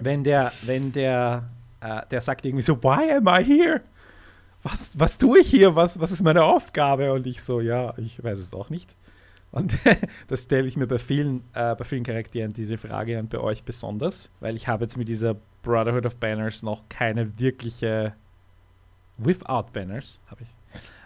[0.00, 3.82] Wenn der, wenn der, äh, der sagt irgendwie so, why am I here?
[4.62, 5.74] Was, was tue ich hier?
[5.74, 7.12] Was, was ist meine Aufgabe?
[7.12, 8.94] Und ich so, ja, ich weiß es auch nicht.
[9.50, 9.76] Und
[10.28, 13.64] das stelle ich mir bei vielen, äh, bei vielen Charakteren diese Frage und bei euch
[13.64, 18.14] besonders, weil ich habe jetzt mit dieser Brotherhood of Banners noch keine wirkliche
[19.18, 20.48] Without Banners habe ich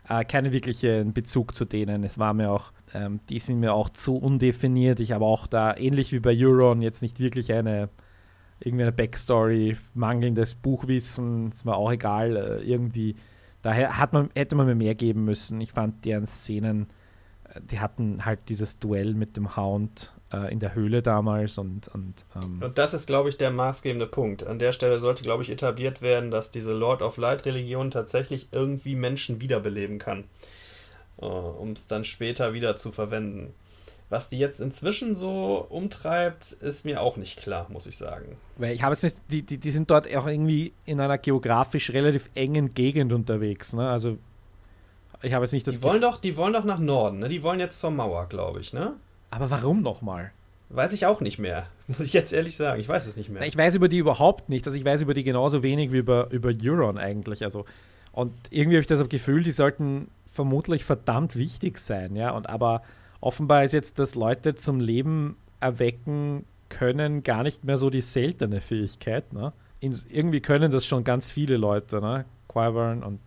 [0.09, 2.05] äh, keine wirklichen Bezug zu denen.
[2.05, 5.01] Es war mir auch, ähm, die sind mir auch zu undefiniert.
[5.01, 7.89] Ich habe auch da ähnlich wie bei Euron jetzt nicht wirklich eine
[8.61, 13.17] irgendwie eine Backstory, mangelndes Buchwissen, ist mir auch egal, äh, irgendwie.
[13.61, 15.61] Daher hat man, hätte man mir mehr geben müssen.
[15.61, 16.87] Ich fand deren Szenen
[17.61, 21.89] die hatten halt dieses Duell mit dem Hound äh, in der Höhle damals und.
[21.89, 24.47] Und, ähm und das ist, glaube ich, der maßgebende Punkt.
[24.47, 28.95] An der Stelle sollte, glaube ich, etabliert werden, dass diese Lord of Light-Religion tatsächlich irgendwie
[28.95, 30.25] Menschen wiederbeleben kann.
[31.21, 33.55] Uh, um es dann später wieder zu verwenden.
[34.13, 38.37] Was die jetzt inzwischen so umtreibt, ist mir auch nicht klar, muss ich sagen.
[38.57, 41.91] Weil ich habe jetzt nicht, die, die, die sind dort auch irgendwie in einer geografisch
[41.91, 43.73] relativ engen Gegend unterwegs.
[43.73, 43.89] Ne?
[43.89, 44.19] Also
[45.23, 45.77] ich habe jetzt nicht das.
[45.77, 47.29] Die wollen doch, die wollen doch nach Norden, ne?
[47.29, 48.95] Die wollen jetzt zur Mauer, glaube ich, ne?
[49.33, 50.31] Aber warum nochmal?
[50.69, 51.67] Weiß ich auch nicht mehr.
[51.87, 52.79] Muss ich jetzt ehrlich sagen.
[52.79, 53.43] Ich weiß es nicht mehr.
[53.43, 54.69] Ich weiß über die überhaupt nichts.
[54.69, 57.43] Also ich weiß über die genauso wenig wie über, über Euron eigentlich.
[57.43, 57.65] Also,
[58.13, 62.31] und irgendwie habe ich das Gefühl, die sollten vermutlich verdammt wichtig sein, ja.
[62.31, 62.83] Und aber
[63.23, 68.61] offenbar ist jetzt, dass Leute zum Leben erwecken können, gar nicht mehr so die seltene
[68.61, 69.33] Fähigkeit.
[69.33, 69.55] Ne?
[69.81, 72.27] In, irgendwie können das schon ganz viele Leute, ne?
[72.49, 73.19] Quivern und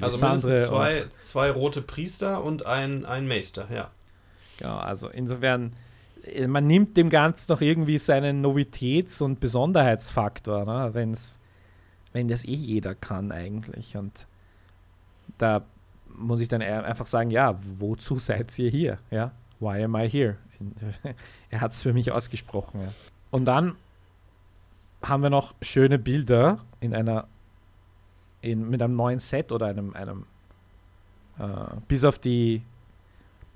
[0.00, 3.90] also mindestens zwei, zwei rote Priester und ein, ein Meister, ja.
[4.58, 5.72] Genau, also insofern,
[6.24, 10.90] äh, man nimmt dem Ganzen noch irgendwie seinen Novitäts- und Besonderheitsfaktor, ne?
[10.92, 11.38] Wenn's,
[12.12, 13.96] wenn das eh jeder kann eigentlich.
[13.96, 14.26] Und
[15.38, 15.64] da
[16.16, 18.98] muss ich dann einfach sagen, ja, wozu seid ihr hier?
[19.10, 20.36] Ja, why am I here?
[21.50, 22.80] er hat es für mich ausgesprochen.
[22.80, 22.88] Ja.
[23.30, 23.74] Und dann
[25.02, 27.26] haben wir noch schöne Bilder in einer
[28.44, 30.26] in, mit einem neuen Set oder einem, einem
[31.38, 31.44] äh,
[31.88, 32.62] bis auf die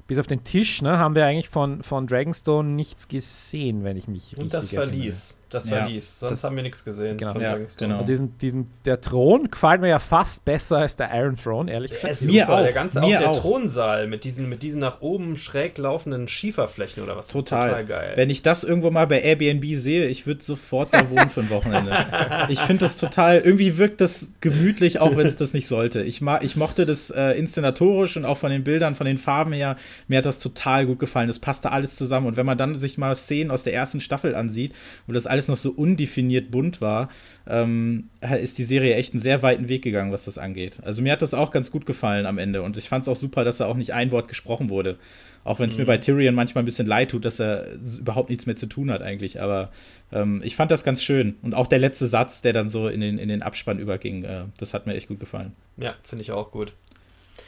[0.09, 4.09] bis auf den Tisch ne, haben wir eigentlich von, von Dragonstone nichts gesehen, wenn ich
[4.09, 5.38] mich Und richtig das Verlies.
[5.51, 6.19] Das ja, Verlies.
[6.21, 7.33] Sonst das, haben wir nichts gesehen genau.
[7.33, 8.03] von ja, genau.
[8.03, 12.21] Diesen, diesen, der Thron gefällt mir ja fast besser als der Iron Throne, ehrlich gesagt.
[12.21, 12.49] Mir super.
[12.59, 12.63] auch.
[12.63, 13.41] Der ganze mir auch der auch.
[13.41, 17.29] Thronsaal mit diesen, mit diesen nach oben schräg laufenden Schieferflächen oder was.
[17.29, 17.63] Total.
[17.63, 18.13] total geil.
[18.17, 21.51] Wenn ich das irgendwo mal bei Airbnb sehe, ich würde sofort da wohnen für ein
[21.51, 21.97] Wochenende.
[22.51, 26.03] ich finde das total, irgendwie wirkt das gemütlich, auch wenn es das nicht sollte.
[26.03, 29.77] Ich, ich mochte das äh, inszenatorisch und auch von den Bildern, von den Farben her.
[30.09, 31.29] Mir hat das total gut gefallen.
[31.29, 32.27] Das passte alles zusammen.
[32.27, 34.75] Und wenn man dann sich mal Szenen aus der ersten Staffel ansieht,
[35.07, 37.09] wo das alles alles noch so undefiniert bunt war,
[37.47, 38.11] ähm,
[38.43, 40.81] ist die Serie echt einen sehr weiten Weg gegangen, was das angeht.
[40.83, 43.17] Also mir hat das auch ganz gut gefallen am Ende und ich fand es auch
[43.17, 44.99] super, dass da auch nicht ein Wort gesprochen wurde.
[45.45, 45.83] Auch wenn es mhm.
[45.83, 47.67] mir bei Tyrion manchmal ein bisschen leid tut, dass er
[47.99, 49.41] überhaupt nichts mehr zu tun hat eigentlich.
[49.41, 49.71] Aber
[50.13, 51.37] ähm, ich fand das ganz schön.
[51.41, 54.43] Und auch der letzte Satz, der dann so in den, in den Abspann überging, äh,
[54.59, 55.53] das hat mir echt gut gefallen.
[55.77, 56.75] Ja, finde ich auch gut.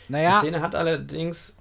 [0.09, 0.41] Naja.
[0.41, 1.57] Die Szene hat allerdings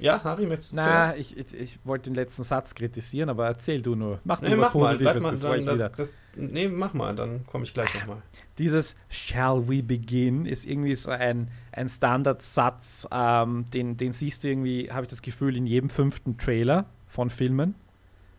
[0.00, 3.80] Ja, Harry, möchtest du Na, ich, ich, ich, wollte den letzten Satz kritisieren, aber erzähl
[3.80, 4.20] du nur.
[4.24, 5.88] Mach nur nee, was mach Positives, mal, bevor ich das, wieder...
[5.90, 8.22] Das, nee, mach mal, dann komme ich gleich nochmal.
[8.58, 14.48] Dieses Shall we begin ist irgendwie so ein, ein Standardsatz, ähm, den, den siehst du
[14.48, 17.74] irgendwie, habe ich das Gefühl, in jedem fünften Trailer von Filmen.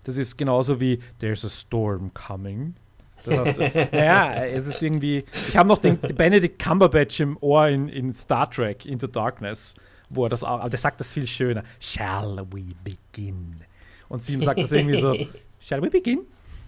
[0.03, 2.75] Das ist genauso wie There's a storm coming.
[3.25, 5.25] Das heißt, naja, es ist irgendwie.
[5.47, 9.73] Ich habe noch den Benedict Cumberbatch im Ohr in, in Star Trek Into Darkness,
[10.09, 11.63] wo er das auch, aber der sagt das viel schöner.
[11.79, 13.55] Shall we begin?
[14.09, 15.15] Und sie sagt das irgendwie so,
[15.59, 16.21] Shall we begin?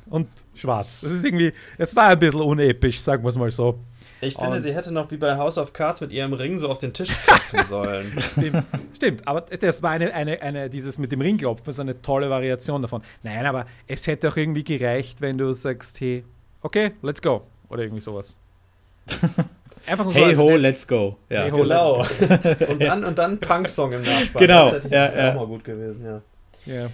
[0.10, 1.04] Und schwarz.
[1.04, 3.80] Es ist irgendwie, es war ein bisschen unepisch, sagen wir es mal so.
[4.20, 6.70] Ich finde, und sie hätte noch wie bei House of Cards mit ihrem Ring so
[6.70, 8.12] auf den Tisch klopfen sollen.
[8.20, 8.64] Stimmt,
[8.96, 12.82] stimmt, aber das war eine, eine, eine, dieses mit dem Ringklopfen, so eine tolle Variation
[12.82, 13.04] davon.
[13.22, 16.24] Nein, aber es hätte auch irgendwie gereicht, wenn du sagst, hey,
[16.62, 17.44] okay, let's go.
[17.70, 18.38] Oder irgendwie sowas.
[19.86, 21.18] Einfach nur hey so ho, let's go.
[21.30, 21.44] Ja.
[21.44, 21.98] Hey ho, genau.
[22.00, 22.20] Let's
[22.60, 22.66] go.
[22.72, 24.40] und dann, und dann Punk-Song im Nachspann.
[24.40, 24.72] Genau.
[24.72, 25.32] Das hätte ja, ja.
[25.32, 26.22] auch mal gut gewesen, ja.
[26.66, 26.90] ja.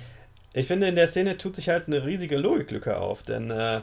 [0.54, 3.82] Ich finde, in der Szene tut sich halt eine riesige Logiklücke auf, denn äh,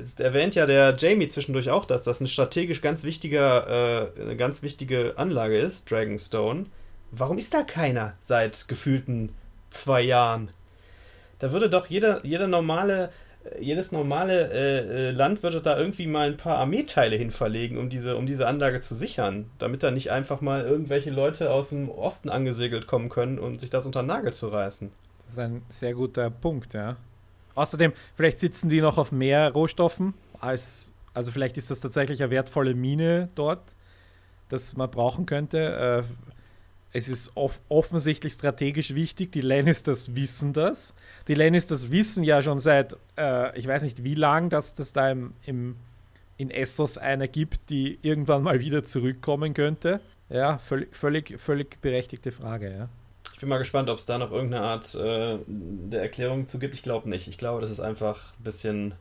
[0.00, 4.36] es erwähnt ja der Jamie zwischendurch auch, dass das ein strategisch ganz wichtiger, äh, eine
[4.36, 6.64] ganz wichtige Anlage ist, Dragonstone.
[7.10, 9.34] Warum ist da keiner seit gefühlten
[9.70, 10.50] zwei Jahren?
[11.38, 13.10] Da würde doch jeder, jeder normale
[13.60, 17.90] jedes normale äh, äh, Land würde da irgendwie mal ein paar Armeeteile hin verlegen, um
[17.90, 21.90] diese, um diese Anlage zu sichern, damit da nicht einfach mal irgendwelche Leute aus dem
[21.90, 24.90] Osten angesegelt kommen können und sich das unter den Nagel zu reißen.
[25.26, 26.96] Das ist ein sehr guter Punkt, ja.
[27.54, 32.30] Außerdem, vielleicht sitzen die noch auf mehr Rohstoffen als, also vielleicht ist das tatsächlich eine
[32.30, 33.74] wertvolle Mine dort,
[34.48, 36.04] das man brauchen könnte.
[36.08, 36.34] Äh,
[36.94, 39.32] es ist off offensichtlich strategisch wichtig.
[39.32, 40.94] Die Lannisters wissen das.
[41.26, 45.10] Die Lannisters wissen ja schon seit, äh, ich weiß nicht wie lang, dass das da
[45.10, 45.74] im, im,
[46.36, 50.00] in Essos eine gibt, die irgendwann mal wieder zurückkommen könnte.
[50.30, 52.88] Ja, völlig, völlig, völlig berechtigte Frage, ja.
[53.32, 56.74] Ich bin mal gespannt, ob es da noch irgendeine Art äh, der Erklärung zu gibt.
[56.74, 57.26] Ich glaube nicht.
[57.26, 58.94] Ich glaube, das ist einfach ein bisschen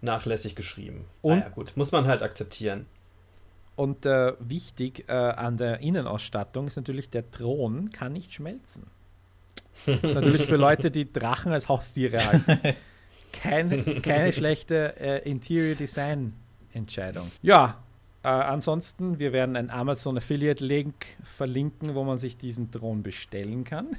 [0.00, 1.04] nachlässig geschrieben.
[1.22, 1.40] Und?
[1.40, 2.86] Naja, gut, muss man halt akzeptieren.
[3.78, 8.88] Und äh, wichtig äh, an der Innenausstattung ist natürlich, der Thron kann nicht schmelzen.
[9.86, 12.74] Das ist natürlich für Leute, die Drachen als Haustiere halten.
[13.30, 16.32] Kein, keine schlechte äh, Interior Design
[16.72, 17.30] Entscheidung.
[17.40, 17.76] Ja,
[18.24, 23.62] äh, ansonsten, wir werden einen Amazon Affiliate Link verlinken, wo man sich diesen Thron bestellen
[23.62, 23.96] kann.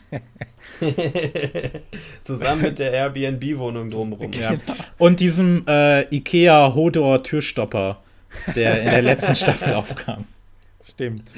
[2.24, 4.34] Zusammen mit der Airbnb-Wohnung drumherum.
[4.34, 4.56] Ja.
[4.98, 8.02] Und diesem äh, IKEA Hodor Türstopper
[8.56, 10.26] der in der letzten Staffel aufkam.
[10.84, 11.34] Stimmt.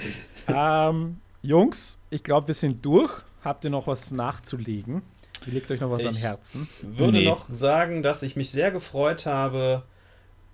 [0.47, 3.11] Ähm, Jungs, ich glaube, wir sind durch.
[3.43, 5.01] Habt ihr noch was nachzulegen?
[5.45, 6.67] Wie liegt euch noch was ich am Herzen?
[6.81, 7.25] Ich würde nee.
[7.25, 9.83] noch sagen, dass ich mich sehr gefreut habe,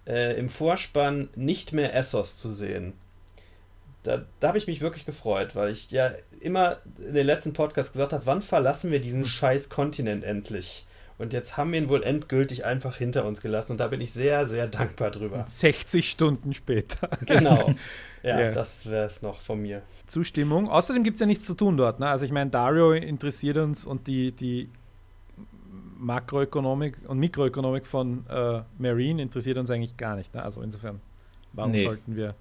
[0.08, 2.94] äh, im Vorspann nicht mehr Essos zu sehen.
[4.04, 7.92] Da, da habe ich mich wirklich gefreut, weil ich ja immer in den letzten Podcast
[7.92, 10.87] gesagt habe, wann verlassen wir diesen scheiß Kontinent endlich?
[11.18, 13.74] Und jetzt haben wir ihn wohl endgültig einfach hinter uns gelassen.
[13.74, 15.46] Und da bin ich sehr, sehr dankbar drüber.
[15.48, 17.10] 60 Stunden später.
[17.26, 17.74] Genau.
[18.24, 18.52] Ja, yeah.
[18.52, 19.84] das wäre es noch von mir.
[20.08, 20.70] Zustimmung.
[20.70, 22.00] Außerdem gibt es ja nichts zu tun dort.
[22.00, 22.10] Ne?
[22.10, 24.70] Also ich meine, Dario interessiert uns und die, die
[25.98, 30.34] Makroökonomik und Mikroökonomik von äh, Marine interessiert uns eigentlich gar nicht.
[30.34, 30.44] Ne?
[30.44, 31.00] Also insofern,
[31.54, 31.86] warum nee.
[31.86, 32.36] sollten wir.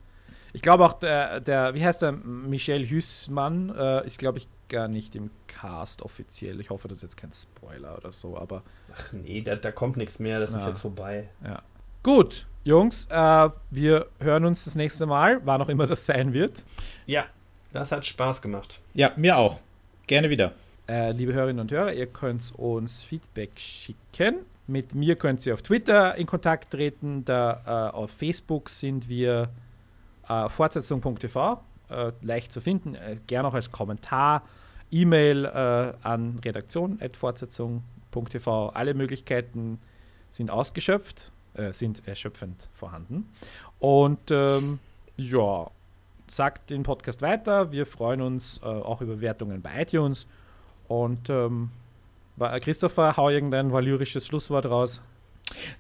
[0.53, 4.89] Ich glaube auch der, der, wie heißt der, Michel Hüssmann äh, ist, glaube ich, gar
[4.89, 6.61] nicht im Cast offiziell.
[6.61, 8.63] Ich hoffe, das ist jetzt kein Spoiler oder so, aber.
[8.95, 10.59] Ach nee, da, da kommt nichts mehr, das ja.
[10.59, 11.29] ist jetzt vorbei.
[11.45, 11.63] Ja.
[12.03, 16.65] Gut, Jungs, äh, wir hören uns das nächste Mal, wann auch immer das sein wird.
[17.07, 17.27] Ja,
[17.73, 18.81] das hat Spaß gemacht.
[18.95, 19.61] Ja, mir auch.
[20.07, 20.53] Gerne wieder.
[20.89, 24.47] Äh, liebe Hörerinnen und Hörer, ihr könnt uns Feedback schicken.
[24.69, 27.25] Mit mir könnt ihr auf Twitter in Kontakt treten.
[27.25, 29.49] Da äh, auf Facebook sind wir
[30.29, 31.61] äh, fortsetzung.tv,
[31.91, 32.95] äh, leicht zu finden.
[32.95, 34.43] Äh, gerne auch als Kommentar
[34.91, 38.71] E-Mail äh, an redaktion.fortsetzung.tv.
[38.71, 39.79] Alle Möglichkeiten
[40.29, 43.29] sind ausgeschöpft, äh, sind erschöpfend vorhanden.
[43.79, 44.81] Und ähm,
[45.17, 45.71] ja,
[46.29, 47.73] sagt den Podcast weiter.
[47.73, 50.27] Wir freuen uns äh, auch über Wertungen bei iTunes.
[50.89, 51.71] Und ähm,
[52.61, 55.01] Christopher, hau irgendein valyrisches Schlusswort raus.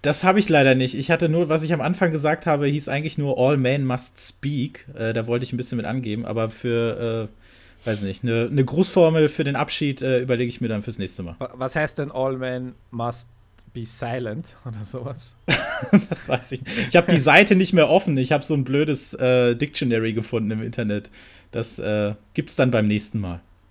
[0.02, 0.94] Das habe ich leider nicht.
[0.94, 4.20] Ich hatte nur, was ich am Anfang gesagt habe, hieß eigentlich nur All Men Must
[4.20, 4.86] Speak.
[4.94, 7.45] Äh, da wollte ich ein bisschen mit angeben, aber für äh,
[7.86, 11.22] weiß nicht, eine, eine Grußformel für den Abschied äh, überlege ich mir dann fürs nächste
[11.22, 11.36] Mal.
[11.54, 13.28] Was heißt denn All Men must
[13.72, 15.36] be silent oder sowas?
[16.08, 16.88] das weiß ich nicht.
[16.88, 18.16] Ich habe die Seite nicht mehr offen.
[18.16, 21.10] Ich habe so ein blödes äh, Dictionary gefunden im Internet.
[21.50, 23.40] Das äh, es dann beim nächsten Mal.